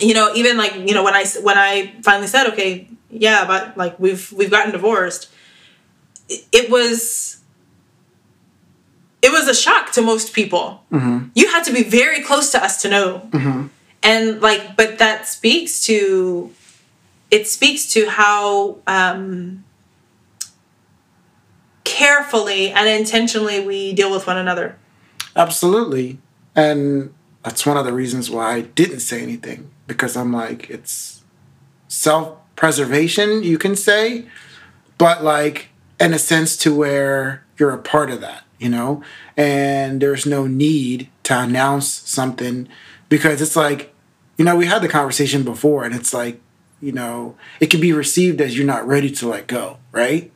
[0.00, 3.76] you know, even like, you know, when I, when I finally said, okay, yeah, but
[3.76, 5.30] like, we've, we've gotten divorced,
[6.28, 7.40] it, it was,
[9.20, 10.84] it was a shock to most people.
[11.34, 13.28] You had to be very close to us to know
[14.02, 16.52] and like but that speaks to
[17.32, 19.64] it speaks to how um
[21.98, 24.76] carefully and intentionally we deal with one another
[25.38, 26.18] Absolutely.
[26.56, 31.22] And that's one of the reasons why I didn't say anything because I'm like, it's
[31.86, 34.26] self preservation, you can say,
[34.98, 35.68] but like
[36.00, 39.02] in a sense to where you're a part of that, you know,
[39.36, 42.68] and there's no need to announce something
[43.08, 43.94] because it's like,
[44.36, 46.40] you know, we had the conversation before, and it's like,
[46.80, 50.32] you know, it can be received as you're not ready to let go, right?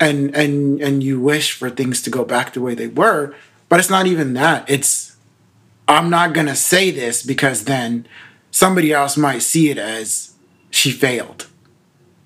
[0.00, 3.34] And and and you wish for things to go back the way they were,
[3.68, 4.68] but it's not even that.
[4.68, 5.16] It's
[5.86, 8.06] I'm not gonna say this because then
[8.50, 10.34] somebody else might see it as
[10.70, 11.46] she failed.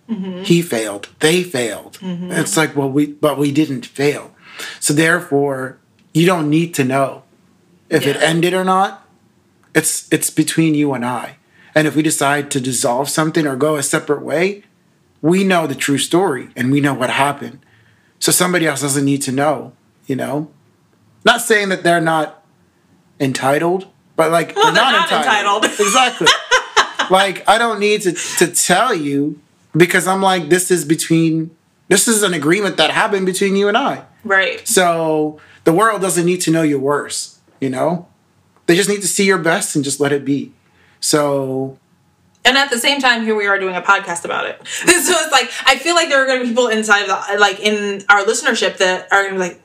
[0.09, 0.43] Mm-hmm.
[0.45, 1.09] He failed.
[1.21, 1.99] They failed.
[2.01, 2.33] Mm-hmm.
[2.33, 4.35] It's like, well, we but we didn't fail.
[4.81, 5.79] So therefore,
[6.15, 7.25] you don't need to know
[7.91, 9.07] if it ended or not.
[9.75, 11.37] It's it's between you and I.
[11.75, 14.65] And if we decide to dissolve something or go a separate way,
[15.21, 17.61] we know the true story and we know what happened.
[18.19, 19.73] So somebody else doesn't need to know,
[20.07, 20.51] you know?
[21.25, 22.45] Not saying that they're not
[23.21, 25.65] entitled, but like Well, they're, they're not, not entitled.
[25.65, 25.87] entitled.
[25.87, 26.27] exactly.
[27.11, 29.41] like I don't need to to tell you
[29.77, 31.51] because I'm like this is between
[31.89, 34.05] this is an agreement that happened between you and I.
[34.25, 34.67] Right.
[34.67, 38.07] So the world doesn't need to know your worst, you know?
[38.67, 40.53] They just need to see your best and just let it be.
[41.01, 41.79] So
[42.49, 44.67] And at the same time, here we are doing a podcast about it.
[44.67, 47.39] so it's like I feel like there are going to be people inside of the,
[47.39, 49.63] like in our listenership that are going to be like,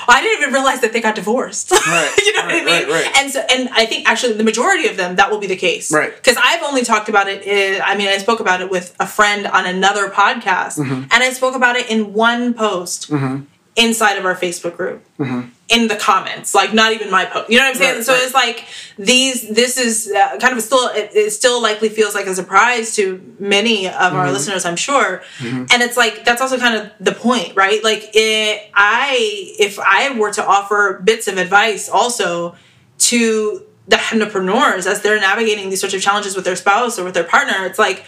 [0.00, 1.70] oh, I didn't even realize that they got divorced.
[1.86, 2.66] Right, you know what I mean?
[2.66, 3.16] right, right.
[3.18, 5.92] And so, and I think actually the majority of them that will be the case.
[5.92, 6.14] Right.
[6.14, 7.44] Because I've only talked about it.
[7.46, 11.02] In, I mean, I spoke about it with a friend on another podcast, Mm-hmm.
[11.12, 13.44] and I spoke about it in one post mm-hmm.
[13.76, 15.04] inside of our Facebook group.
[15.18, 15.50] Mm-hmm.
[15.68, 17.90] In the comments, like not even my post, you know what I'm saying?
[17.90, 17.98] Mm-hmm.
[17.98, 18.22] Right, so right.
[18.22, 18.64] it's like
[18.98, 19.48] these.
[19.48, 20.88] This is uh, kind of still.
[20.94, 24.16] It, it still likely feels like a surprise to many of Mm-hmm.
[24.16, 25.22] our listeners, I'm sure.
[25.40, 27.82] And it's like that's also kind of the point, right?
[27.82, 29.16] Like it, I,
[29.58, 32.54] if I were to offer bits of advice, also
[32.98, 37.14] to the entrepreneurs as they're navigating these sorts of challenges with their spouse or with
[37.14, 38.04] their partner, it's like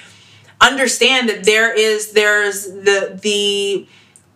[0.60, 3.86] understand that there is there's the the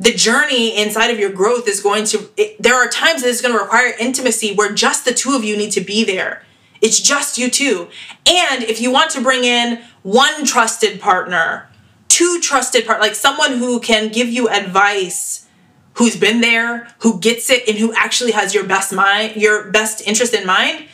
[0.03, 3.41] the journey inside of your growth is going to it, there are times that it's
[3.41, 6.43] going to require intimacy where just the two of you need to be there.
[6.81, 7.89] It's just you two.
[8.27, 11.69] And if you want to bring in one trusted partner
[12.09, 15.49] two trusted part like someone who can give you advice
[15.95, 20.07] who's been there who gets it and who actually has your best mind your best
[20.07, 20.85] interest in mind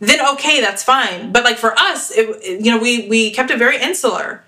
[0.00, 1.32] then okay that's fine.
[1.32, 4.44] But like for us it, you know we we kept it very insular.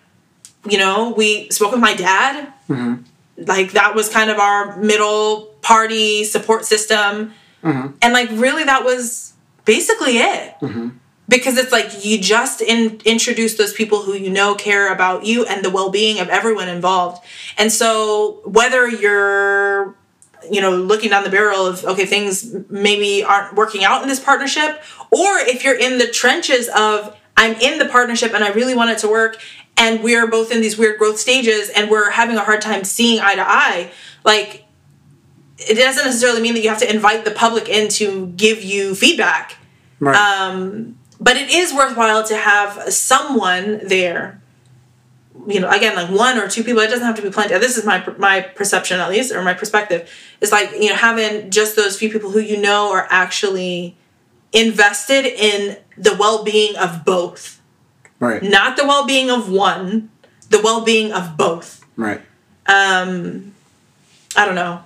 [0.68, 3.02] You know we spoke with my dad mm-hmm.
[3.46, 7.32] Like that was kind of our middle party support system.
[7.62, 7.92] Mm-hmm.
[8.02, 10.54] And like really that was basically it.
[10.60, 10.90] Mm-hmm.
[11.28, 15.46] Because it's like you just in, introduce those people who you know care about you
[15.46, 17.24] and the well-being of everyone involved.
[17.56, 19.94] And so whether you're
[20.50, 24.20] you know looking down the barrel of okay things maybe aren't working out in this
[24.20, 28.74] partnership or if you're in the trenches of i'm in the partnership and i really
[28.74, 29.36] want it to work
[29.80, 33.18] and we're both in these weird growth stages and we're having a hard time seeing
[33.18, 33.90] eye to eye
[34.24, 34.66] like
[35.58, 38.94] it doesn't necessarily mean that you have to invite the public in to give you
[38.94, 39.56] feedback.
[39.98, 40.16] Right.
[40.16, 44.40] um, but it is worthwhile to have someone there.
[45.46, 47.56] You know again like one or two people it doesn't have to be plenty.
[47.58, 50.10] This is my my perception at least or my perspective.
[50.42, 53.96] Is like you know having just those few people who you know are actually
[54.52, 57.59] invested in the well-being of both
[58.20, 58.42] right.
[58.42, 60.08] not the well-being of one
[60.50, 62.20] the well-being of both Right.
[62.66, 63.52] um
[64.36, 64.84] i don't know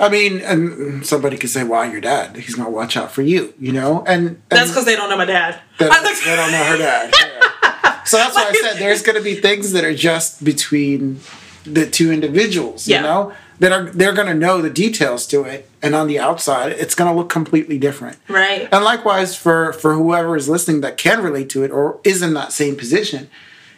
[0.00, 2.34] I mean, and somebody could say, "Why your dad?
[2.36, 4.02] He's gonna watch out for you," you know.
[4.06, 5.90] And, and that's because they don't know my dad like-
[6.24, 7.14] they don't know her dad.
[7.14, 7.98] Yeah.
[8.04, 11.20] So that's why I said there's gonna be things that are just between
[11.64, 12.96] the two individuals, Yeah.
[12.96, 16.72] you know, that are they're gonna know the details to it, and on the outside,
[16.72, 18.18] it's gonna look completely different.
[18.28, 22.22] right And likewise for for whoever is listening that can relate to it or is
[22.22, 23.30] in that same position,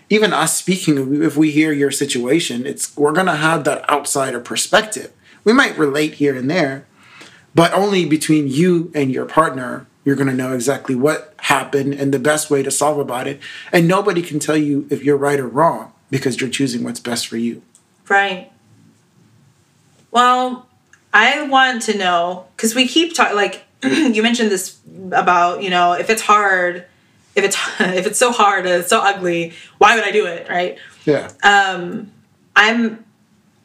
[0.08, 5.12] even us speaking, if we hear your situation, it's we're gonna have that outsider perspective.
[5.44, 6.86] We might relate here and there,
[7.54, 12.18] but only between you and your partner, you're gonna know exactly what happened and the
[12.18, 13.38] best way to solve about it.
[13.70, 17.26] And nobody can tell you if you're right or wrong because you're choosing what's best
[17.26, 17.60] for you.
[18.08, 18.50] Right.
[20.14, 20.68] Well,
[21.12, 23.36] I want to know because we keep talking.
[23.36, 24.78] Like you mentioned this
[25.10, 26.86] about you know if it's hard,
[27.34, 30.48] if it's if it's so hard and it's so ugly, why would I do it?
[30.48, 30.78] Right.
[31.04, 31.30] Yeah.
[31.42, 32.12] Um,
[32.56, 33.04] I'm.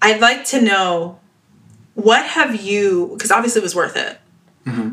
[0.02, 1.20] I'd like to know
[1.94, 4.18] what have you because obviously it was worth it.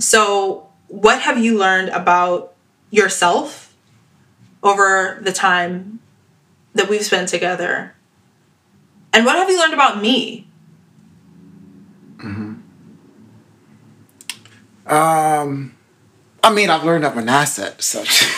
[0.00, 2.54] So what have you learned about
[2.90, 3.74] yourself
[4.62, 6.00] over the time
[6.74, 7.94] that we've spent together?
[9.12, 10.46] And what have you learned about me?
[14.86, 15.74] Um
[16.42, 18.20] I mean I've learned I'm an asset, such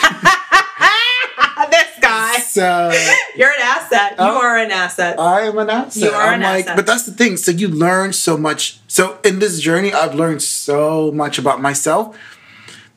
[1.69, 2.37] this guy.
[2.39, 4.11] so So You're an asset.
[4.11, 4.41] You Oh.
[4.41, 5.19] are an asset.
[5.19, 6.03] I am an asset.
[6.03, 6.75] You are I'm an like, asset.
[6.75, 7.37] but that's the thing.
[7.37, 8.79] So you learn so much.
[8.87, 12.17] So in this journey, I've learned so much about myself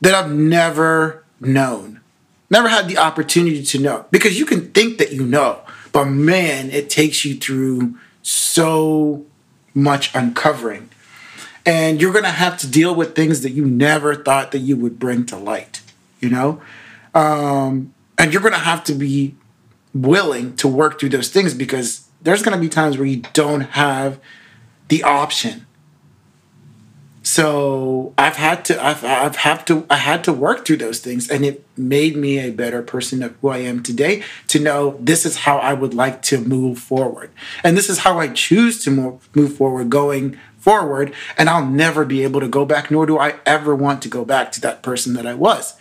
[0.01, 2.01] that I've never known,
[2.49, 4.05] never had the opportunity to know.
[4.11, 5.59] Because you can think that you know,
[5.91, 9.25] but man, it takes you through so
[9.73, 10.89] much uncovering.
[11.65, 14.99] And you're gonna have to deal with things that you never thought that you would
[14.99, 15.81] bring to light,
[16.19, 16.61] you know?
[17.13, 19.35] Um, and you're gonna have to be
[19.93, 23.61] willing to work through those things because there's going to be times where you don't
[23.61, 24.19] have
[24.87, 25.65] the option.
[27.25, 31.31] So I've had to I've I've had to I had to work through those things
[31.31, 35.25] and it made me a better person of who I am today to know this
[35.25, 37.31] is how I would like to move forward.
[37.63, 42.23] And this is how I choose to move, forward going forward and I'll never be
[42.23, 45.13] able to go back nor do I ever want to go back to that person
[45.13, 45.77] that I was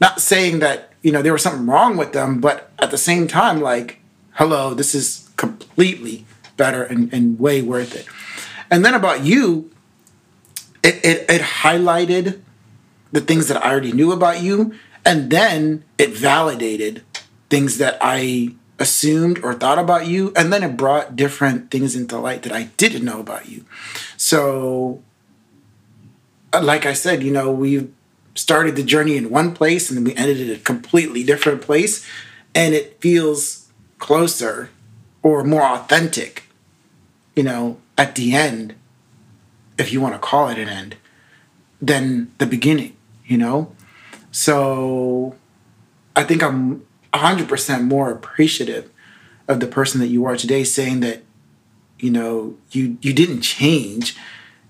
[0.00, 3.26] not saying that you know there was something wrong with them but at the same
[3.26, 4.00] time like
[4.32, 8.06] hello this is completely better and, and way worth it
[8.70, 9.71] and then about you
[10.82, 12.40] it, it it highlighted
[13.12, 14.74] the things that i already knew about you
[15.04, 17.02] and then it validated
[17.48, 22.18] things that i assumed or thought about you and then it brought different things into
[22.18, 23.64] light that i didn't know about you.
[24.16, 25.02] So
[26.52, 27.92] uh, like i said you know we've
[28.34, 32.06] started the journey in one place and then we ended at a completely different place
[32.54, 33.68] and it feels
[33.98, 34.70] closer
[35.22, 36.44] or more authentic
[37.36, 38.74] you know at the end
[39.82, 40.96] if you want to call it an end
[41.80, 43.72] than the beginning you know?
[44.30, 45.36] So
[46.14, 48.90] i think i'm 100% more appreciative
[49.48, 51.22] of the person that you are today saying that
[51.98, 54.16] you know you you didn't change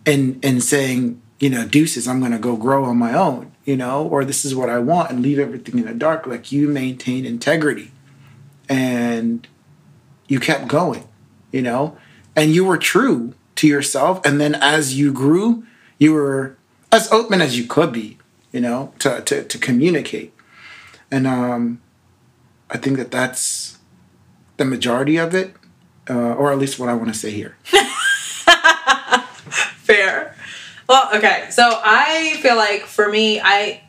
[0.06, 3.76] and and saying you know deuces i'm going to go grow on my own you
[3.76, 6.26] know or this is what i want and leave everything in the dark.
[6.26, 7.90] Like you maintain integrity
[8.68, 9.46] and
[10.28, 11.08] you kept going
[11.52, 11.96] you know?
[12.34, 15.64] And you were true to yourself and then as you grew
[15.98, 16.56] you were
[16.90, 18.18] as open as you could be
[18.52, 20.34] you know to to, to communicate
[21.10, 21.80] and um
[22.70, 23.78] i think that that's
[24.56, 25.54] the majority of it
[26.10, 27.56] uh, or at least what i want to say here
[29.82, 30.34] Fair.
[30.88, 31.48] Well, okay.
[31.50, 33.82] So I feel like for me, I,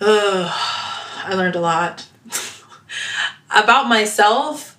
[0.00, 0.50] uh,
[1.24, 2.06] I learned a lot
[3.50, 4.76] about myself.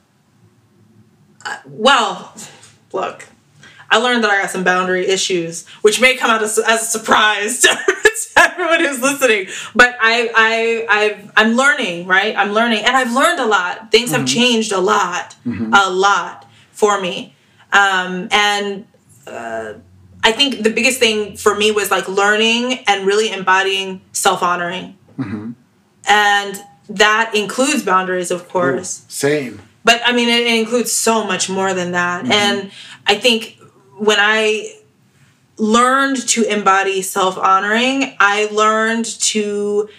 [1.65, 2.35] Well,
[2.91, 3.27] look,
[3.97, 6.85] I learned that I got some boundary issues, which may come out as, as a
[6.85, 7.75] surprise to
[8.37, 9.47] everyone who's listening.
[9.73, 12.37] But I, I, I've, I'm learning, right?
[12.37, 13.91] I'm learning, and I've learned a lot.
[13.91, 14.27] Things have mm-hmm.
[14.27, 15.73] changed a lot, mm-hmm.
[15.73, 17.35] a lot for me,
[17.73, 18.85] um, and
[19.25, 19.73] uh,
[20.23, 24.95] I think the biggest thing for me was like learning and really embodying self honoring.
[25.17, 25.53] Mm-hmm.
[26.07, 29.05] And that includes boundaries, of course.
[29.07, 32.25] same But I mean, it, it includes so much more than that.
[32.31, 32.71] And
[33.07, 33.56] I think
[33.97, 34.75] when I
[35.57, 39.89] learned to embody self honoring, I learned to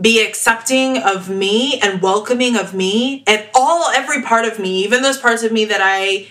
[0.00, 5.02] be accepting of me and welcoming of me and all every part of me, even
[5.02, 6.28] those parts of me that I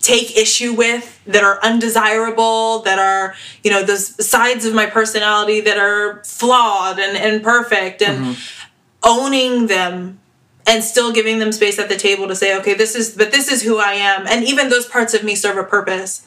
[0.00, 5.62] take issue with that are undesirable that are you know those sides of my personality
[5.62, 8.68] that are flawed and imperfect and mm-hmm.
[9.02, 10.20] owning them
[10.66, 13.50] and still giving them space at the table to say okay this is but this
[13.50, 14.26] is who i am.
[14.26, 16.26] And even those parts of me serve a purpose.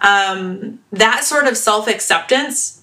[0.00, 2.82] Um, that sort of self-acceptance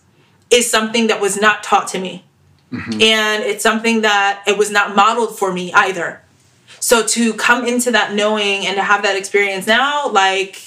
[0.52, 2.24] is something that was not taught to me.
[2.72, 6.22] And it's something that it was not modeled for me either.
[6.82, 10.62] So to come into that knowing and to have that experience now, like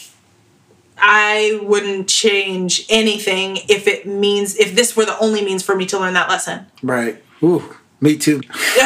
[0.97, 5.87] I wouldn't change anything if it means if this were the only means for me
[5.87, 6.67] to learn that lesson.
[6.83, 7.23] right.
[7.43, 8.41] Ooh, me too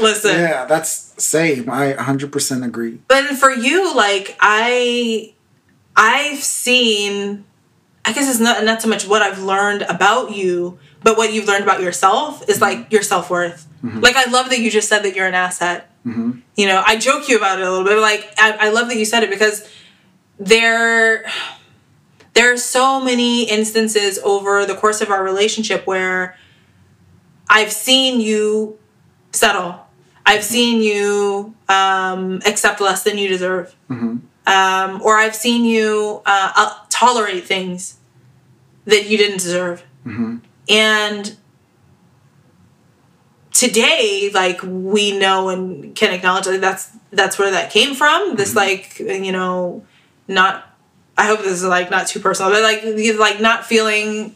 [0.00, 0.38] Listen.
[0.38, 5.34] yeah that's same i 100% agree But for you, like I
[5.96, 7.44] I've seen
[8.04, 11.46] I guess it's not not so much what I've learned about you, but what you've
[11.46, 12.80] learned about yourself is mm-hmm.
[12.80, 13.68] like your self-worth.
[13.84, 14.00] Mm-hmm.
[14.00, 15.90] Like I love that you just said that you're an asset.
[16.04, 16.40] Mm-hmm.
[16.56, 17.94] You know, I joke you about it a little bit.
[17.94, 19.68] But like I, I love that you said it because
[20.38, 21.24] there
[22.34, 26.36] there are so many instances over the course of our relationship where
[27.52, 28.78] I've seen you
[29.32, 29.86] settle.
[30.24, 33.74] I've seen you um, accept less than you deserve.
[34.46, 37.98] Um, or I've seen you uh, uh, tolerate things
[38.86, 39.84] that you didn't deserve.
[40.68, 41.36] And
[43.52, 48.36] today, like we know and can acknowledge that that's that's where that came from.
[48.36, 49.84] This like you know,
[50.28, 50.68] not.
[51.16, 52.82] I hope this is like not too personal, but like
[53.18, 54.34] like not feeling,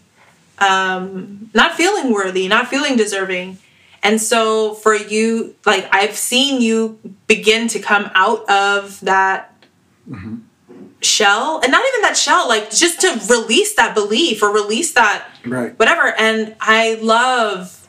[0.58, 3.58] um, not feeling worthy, not feeling deserving,
[4.02, 9.52] And so for you, like I've seen you begin to come out of that
[11.02, 15.26] shell and not even that shell, like just to release that belief or release that
[15.44, 15.78] Right.
[15.78, 16.14] whatever.
[16.18, 17.88] And I love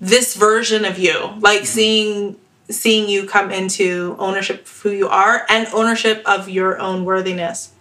[0.00, 2.36] this version of you, like seeing
[2.70, 7.72] seeing you come into ownership of who you are and ownership of your own worthiness.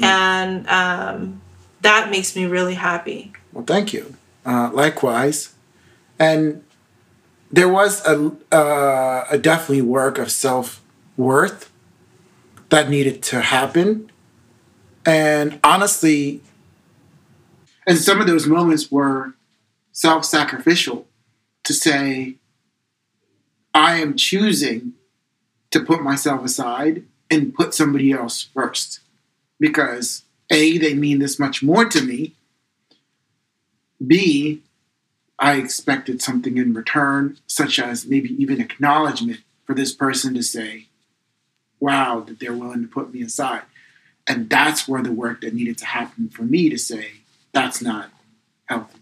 [0.00, 1.40] And um,
[1.86, 3.32] that makes me really happy.
[3.52, 4.16] Well, thank you.
[4.44, 5.54] Uh, likewise,
[6.18, 6.62] and
[7.50, 10.82] there was a uh, a definitely work of self
[11.16, 11.72] worth
[12.68, 14.10] that needed to happen,
[15.04, 16.42] and honestly,
[17.86, 19.34] and some of those moments were
[19.92, 21.06] self sacrificial
[21.64, 22.36] to say,
[23.74, 24.92] I am choosing
[25.70, 29.00] to put myself aside and put somebody else first
[29.58, 32.34] because a they mean this much more to me
[34.04, 34.62] B,
[35.38, 40.86] I expected something in return, such as maybe even acknowledgement for this person to say,
[41.80, 43.62] wow, that they're willing to put me aside.
[44.26, 47.12] And that's where the work that needed to happen for me to say,
[47.52, 48.10] that's not
[48.66, 48.98] healthy.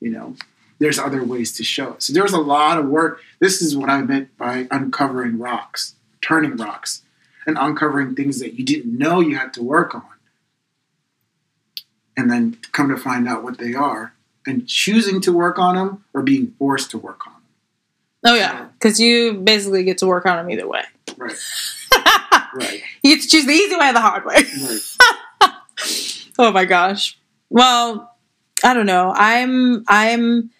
[0.00, 0.36] You know,
[0.78, 2.02] there's other ways to show it.
[2.02, 3.20] So there was a lot of work.
[3.40, 7.02] This is what I meant by uncovering rocks, turning rocks,
[7.46, 10.04] and uncovering things that you didn't know you had to work on
[12.18, 14.12] and then come to find out what they are
[14.44, 17.42] and choosing to work on them or being forced to work on them.
[18.24, 20.82] Oh yeah, because you basically get to work on them either way.
[21.16, 21.36] Right.
[22.54, 22.82] right.
[23.02, 24.34] You get to choose the easy way or the hard way.
[24.34, 25.52] Right.
[26.38, 27.16] oh my gosh.
[27.50, 28.12] Well,
[28.64, 29.14] I don't know.
[29.16, 30.50] I'm I'm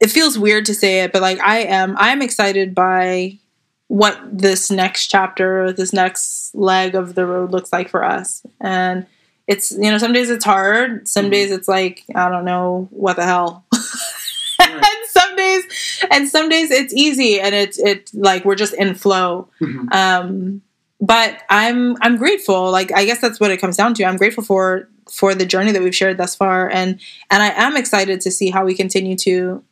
[0.00, 3.38] it feels weird to say it, but like I am I'm excited by
[3.86, 8.44] what this next chapter, this next leg of the road looks like for us.
[8.60, 9.06] And
[9.46, 11.30] it's you know, some days it's hard, some Mhm.
[11.32, 13.64] days it's like, I don't know what the hell.
[13.72, 14.70] Right.
[14.70, 15.64] and some days
[16.10, 19.92] and some days it's easy and it's it like we're just in flow Mhm.
[19.92, 20.62] um
[21.00, 24.44] but i'm i'm grateful like i guess that's what it comes down to i'm grateful
[24.44, 28.30] for for the journey that we've shared thus far and and i am excited to
[28.30, 29.62] see how we continue to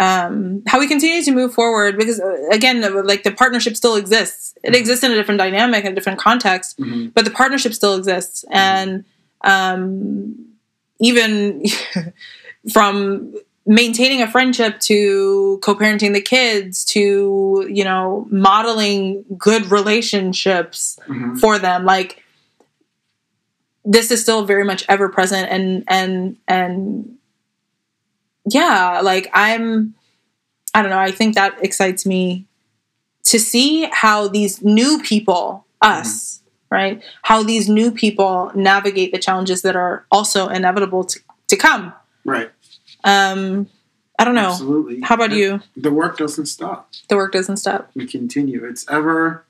[0.00, 4.54] um how we continue to move forward because uh, again like the partnership still exists
[4.64, 4.76] it Mhm.
[4.80, 7.12] exists in a different dynamic and a different context Mhm.
[7.14, 9.04] but the partnership still exists and
[9.42, 10.34] um
[11.00, 11.64] even
[12.72, 13.34] from
[13.66, 21.38] maintaining a friendship to co-parenting the kids to you know modeling good relationships Mhm.
[21.38, 22.20] for them like
[23.84, 27.16] this is still very much ever present and and and
[28.50, 29.94] yeah like i'm
[30.74, 32.46] i don't know i think that excites me
[33.24, 36.40] to see how these new people us
[36.70, 41.92] right how these new people navigate the challenges that are also inevitable to, to come
[42.24, 42.50] Right.
[43.04, 43.68] um
[44.18, 45.00] i don't know Absolutely.
[45.02, 46.90] how about you The work doesn't stop.
[47.08, 48.64] the work doesn't stop We continue.
[48.64, 49.44] It's ever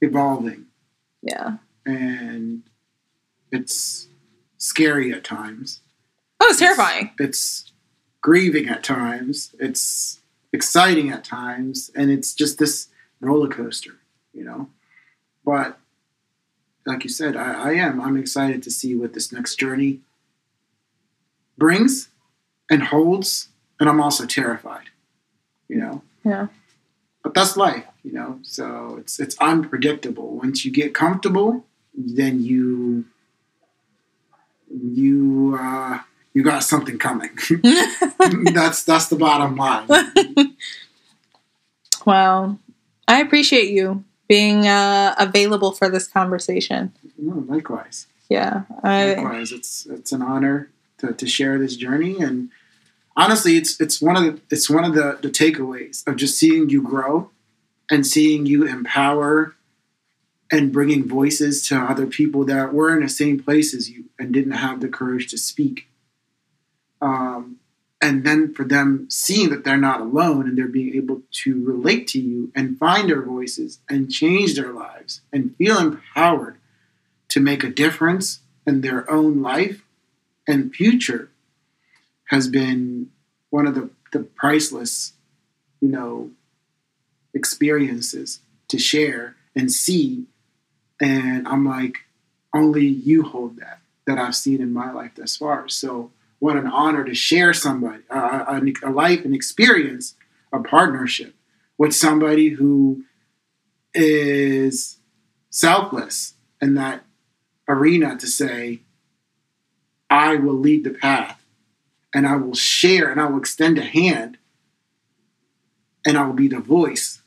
[0.00, 0.66] evolving
[1.22, 1.56] yeah
[1.86, 2.62] and
[3.50, 4.08] it's
[4.58, 5.80] scary at times.
[6.40, 7.71] oh it's terrifying It's
[8.22, 9.54] grieving at times.
[9.58, 10.20] It's
[10.52, 11.90] exciting at times.
[11.94, 12.88] And it's just this
[13.20, 13.96] roller coaster,
[14.32, 14.68] you know?
[15.44, 15.78] But
[16.86, 18.00] like you said, I, I am.
[18.00, 20.00] I'm excited to see what this next journey
[21.58, 22.08] brings
[22.70, 23.48] and holds.
[23.78, 24.86] And I'm also terrified,
[25.68, 26.02] you know?
[26.24, 26.46] yeah
[27.22, 28.38] But that's life, you know?
[28.42, 30.36] So it's it's unpredictable.
[30.36, 31.64] Once you get comfortable,
[31.94, 33.06] then you
[34.70, 35.98] you uh
[36.34, 37.30] you got something coming.
[38.52, 39.88] that's that's the bottom line.
[42.04, 42.58] Well,
[43.06, 46.92] I appreciate you being uh, available for this conversation.
[47.16, 48.08] No, likewise.
[48.28, 49.52] Yeah, I, Likewise.
[49.52, 50.68] It's it's an honor
[50.98, 52.50] to, to share this journey and
[53.16, 56.70] honestly it's it's one of the it's one of the, the takeaways of just seeing
[56.70, 57.30] you grow
[57.90, 59.54] and seeing you empower
[60.50, 64.32] and bringing voices to other people that were in the same place as you and
[64.32, 65.88] didn't have the courage to speak.
[67.02, 67.58] Um,
[68.00, 72.08] and then for them seeing that they're not alone and they're being able to relate
[72.08, 76.56] to you and find their voices and change their lives and feel empowered
[77.28, 79.84] to make a difference in their own life
[80.48, 81.30] and future
[82.26, 83.10] has been
[83.50, 85.12] one of the, the priceless,
[85.80, 86.30] you know,
[87.34, 90.24] experiences to share and see.
[91.00, 91.98] And I'm like,
[92.54, 95.68] only you hold that that I've seen in my life thus far.
[95.68, 96.10] So
[96.42, 100.16] what an honor to share somebody, uh, a, a life, an experience,
[100.52, 101.36] a partnership
[101.78, 103.04] with somebody who
[103.94, 104.98] is
[105.50, 107.04] selfless in that
[107.68, 108.80] arena to say,
[110.10, 111.40] I will lead the path
[112.12, 114.36] and I will share and I will extend a hand
[116.04, 117.22] and I will be the voice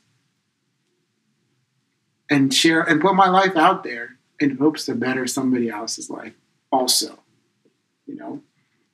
[2.28, 6.34] and share and put my life out there in hopes to better somebody else's life
[6.70, 7.20] also.
[8.06, 8.42] You know?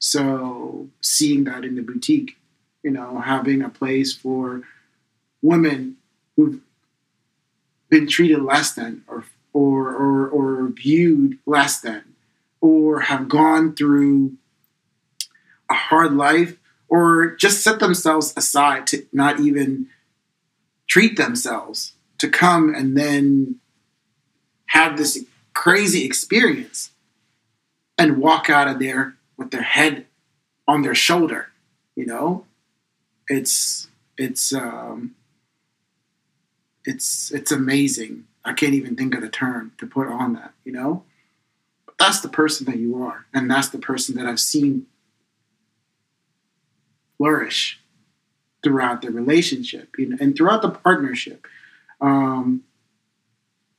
[0.02, 2.36] So seeing that in the boutique,
[2.82, 4.62] you know, having a place for
[5.42, 5.96] women
[6.34, 6.60] who've
[7.88, 12.02] been treated less than or or or, or viewed less than
[12.60, 14.32] or have gone through
[15.70, 16.56] a hard life
[16.88, 19.86] or just set themselves aside to not even
[20.88, 23.60] treat themselves to come and then
[24.66, 25.24] have this
[25.54, 26.90] crazy experience
[27.96, 30.06] and walk out of there with their head
[30.66, 31.48] on their shoulder
[31.94, 32.46] you know?
[33.28, 35.14] It's it's um
[36.84, 38.24] it's it's amazing.
[38.44, 41.04] I can't even think of the term to put on that you know?
[41.86, 44.86] But that's the person that you are and that's the person that i've seen
[47.18, 47.80] flourish
[48.62, 51.46] throughout the relationship you know, and throughout the partnership.
[52.00, 52.64] Um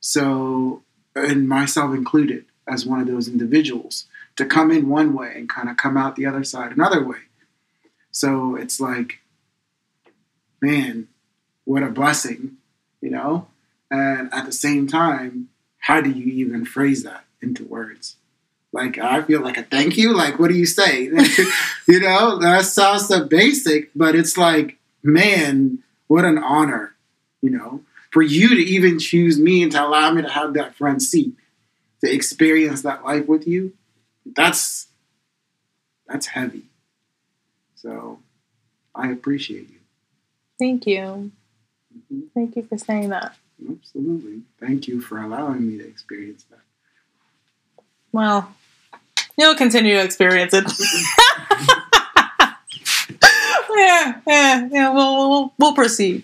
[0.00, 0.82] so
[1.14, 4.06] and myself included as one of those individuals
[4.36, 7.18] to come in one way and kind of come out the other side another way.
[8.10, 9.20] So it's like,
[10.60, 11.08] man,
[11.64, 12.56] what a blessing,
[13.00, 13.48] you know?
[13.90, 18.16] And at the same time, how do you even phrase that into words?
[18.72, 20.14] Like, I feel like a thank you.
[20.14, 21.02] Like, what do you say?
[21.88, 25.78] you know, that sounds so basic, but it's like, man,
[26.08, 26.94] what an honor,
[27.40, 30.74] you know, for you to even choose me and to allow me to have that
[30.74, 31.34] front seat
[32.02, 33.72] to experience that life with you
[34.24, 34.88] that's
[36.06, 36.64] that's heavy.
[37.74, 38.18] So
[38.94, 39.78] I appreciate you.
[40.58, 41.30] Thank you.
[41.96, 42.20] Mm-hmm.
[42.34, 43.36] Thank you for saying that.
[43.68, 44.42] Absolutely.
[44.60, 46.60] Thank you for allowing me to experience that.
[48.12, 48.54] Well,
[49.36, 50.64] you'll continue to experience it.
[53.78, 54.94] yeah, yeah, yeah.
[54.94, 56.22] We'll, we'll we'll proceed.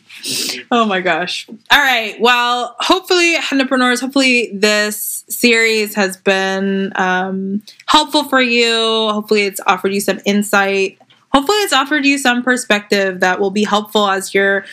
[0.70, 1.48] Oh my gosh.
[1.48, 2.16] All right.
[2.20, 4.00] Well, hopefully, entrepreneurs.
[4.00, 8.74] Hopefully, this series has been um, helpful for you.
[9.10, 10.98] Hopefully, it's offered you some insight.
[11.32, 14.64] Hopefully, it's offered you some perspective that will be helpful as you're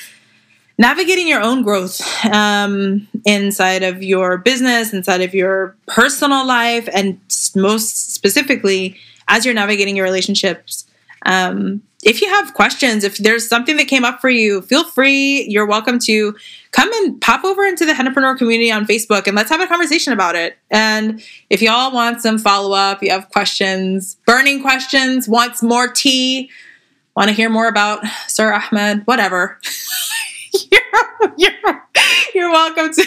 [0.77, 7.19] navigating your own growth um, inside of your business, inside of your personal life, and
[7.55, 8.95] most specifically,
[9.27, 10.85] as you're navigating your relationships.
[11.25, 15.45] Um, if you have questions, if there's something that came up for you, feel free.
[15.49, 16.33] You're welcome to
[16.71, 20.13] come and pop over into the Hentrepreneur community on Facebook and let's have a conversation
[20.13, 20.57] about it.
[20.71, 26.49] And if y'all want some follow up, you have questions, burning questions, wants more tea,
[27.17, 29.59] want to hear more about Sir Ahmed, whatever,
[30.71, 31.87] you're, you're,
[32.33, 33.05] you're welcome to.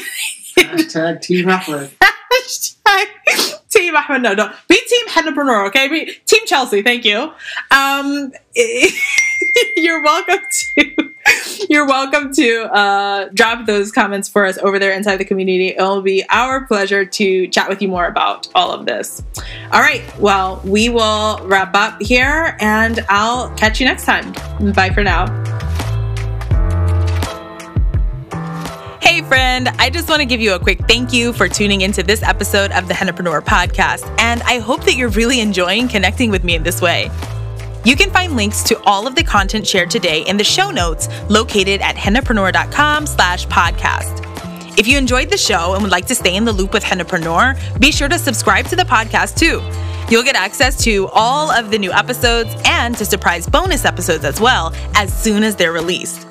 [0.58, 1.90] Hashtag Team Ahmed.
[2.90, 4.22] Hashtag Team Ahmed.
[4.22, 4.52] No, no.
[4.68, 5.88] Be Team Hentrepreneur, okay?
[5.88, 7.32] Be Team Chelsea, thank you.
[7.70, 8.32] Um,
[9.76, 11.10] you're welcome to
[11.70, 15.68] you're welcome to uh, drop those comments for us over there inside the community.
[15.68, 19.22] It will be our pleasure to chat with you more about all of this.
[19.72, 24.32] All right, well, we will wrap up here and I'll catch you next time.
[24.72, 25.49] Bye for now.
[29.28, 32.22] Friend, I just want to give you a quick thank you for tuning into this
[32.22, 36.54] episode of the Hentrepreneur podcast, and I hope that you're really enjoying connecting with me
[36.54, 37.10] in this way.
[37.84, 41.08] You can find links to all of the content shared today in the show notes
[41.28, 44.26] located at hentrepreneur.com slash podcast.
[44.78, 47.80] If you enjoyed the show and would like to stay in the loop with Hentrepreneur,
[47.80, 49.60] be sure to subscribe to the podcast too.
[50.10, 54.40] You'll get access to all of the new episodes and to surprise bonus episodes as
[54.40, 56.29] well as soon as they're released.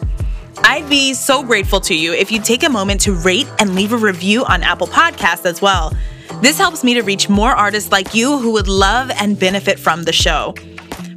[0.64, 3.94] I'd be so grateful to you if you take a moment to rate and leave
[3.94, 5.94] a review on Apple Podcasts as well.
[6.42, 10.04] This helps me to reach more artists like you who would love and benefit from
[10.04, 10.54] the show.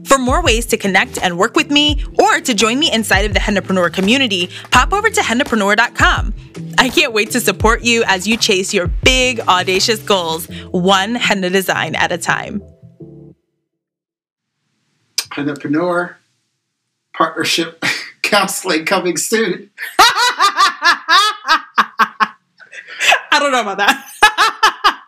[0.05, 3.35] For more ways to connect and work with me or to join me inside of
[3.35, 6.35] the Hentrepreneur community, pop over to hentrepreneur.com.
[6.79, 11.51] I can't wait to support you as you chase your big, audacious goals, one henna
[11.51, 12.63] design at a time.
[15.31, 16.17] Hentrepreneur
[17.15, 17.85] partnership
[18.33, 19.69] counseling coming soon.
[19.99, 21.19] I
[23.39, 24.09] don't know about that.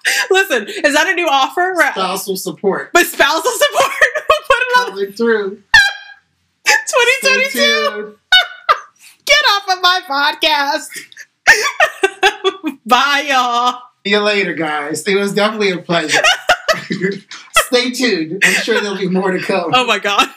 [0.31, 1.75] Listen, is that a new offer?
[1.93, 2.91] Spousal support.
[2.93, 3.91] But spousal support?
[4.29, 4.91] we'll put it on.
[4.91, 5.63] Coming through.
[6.67, 8.19] 2022.
[9.25, 10.91] Get off of my podcast.
[12.85, 13.81] Bye, y'all.
[14.05, 15.03] See you later, guys.
[15.09, 16.21] It was definitely a pleasure.
[17.55, 18.43] Stay tuned.
[18.45, 19.71] I'm sure there'll be more to come.
[19.73, 20.29] Oh my God.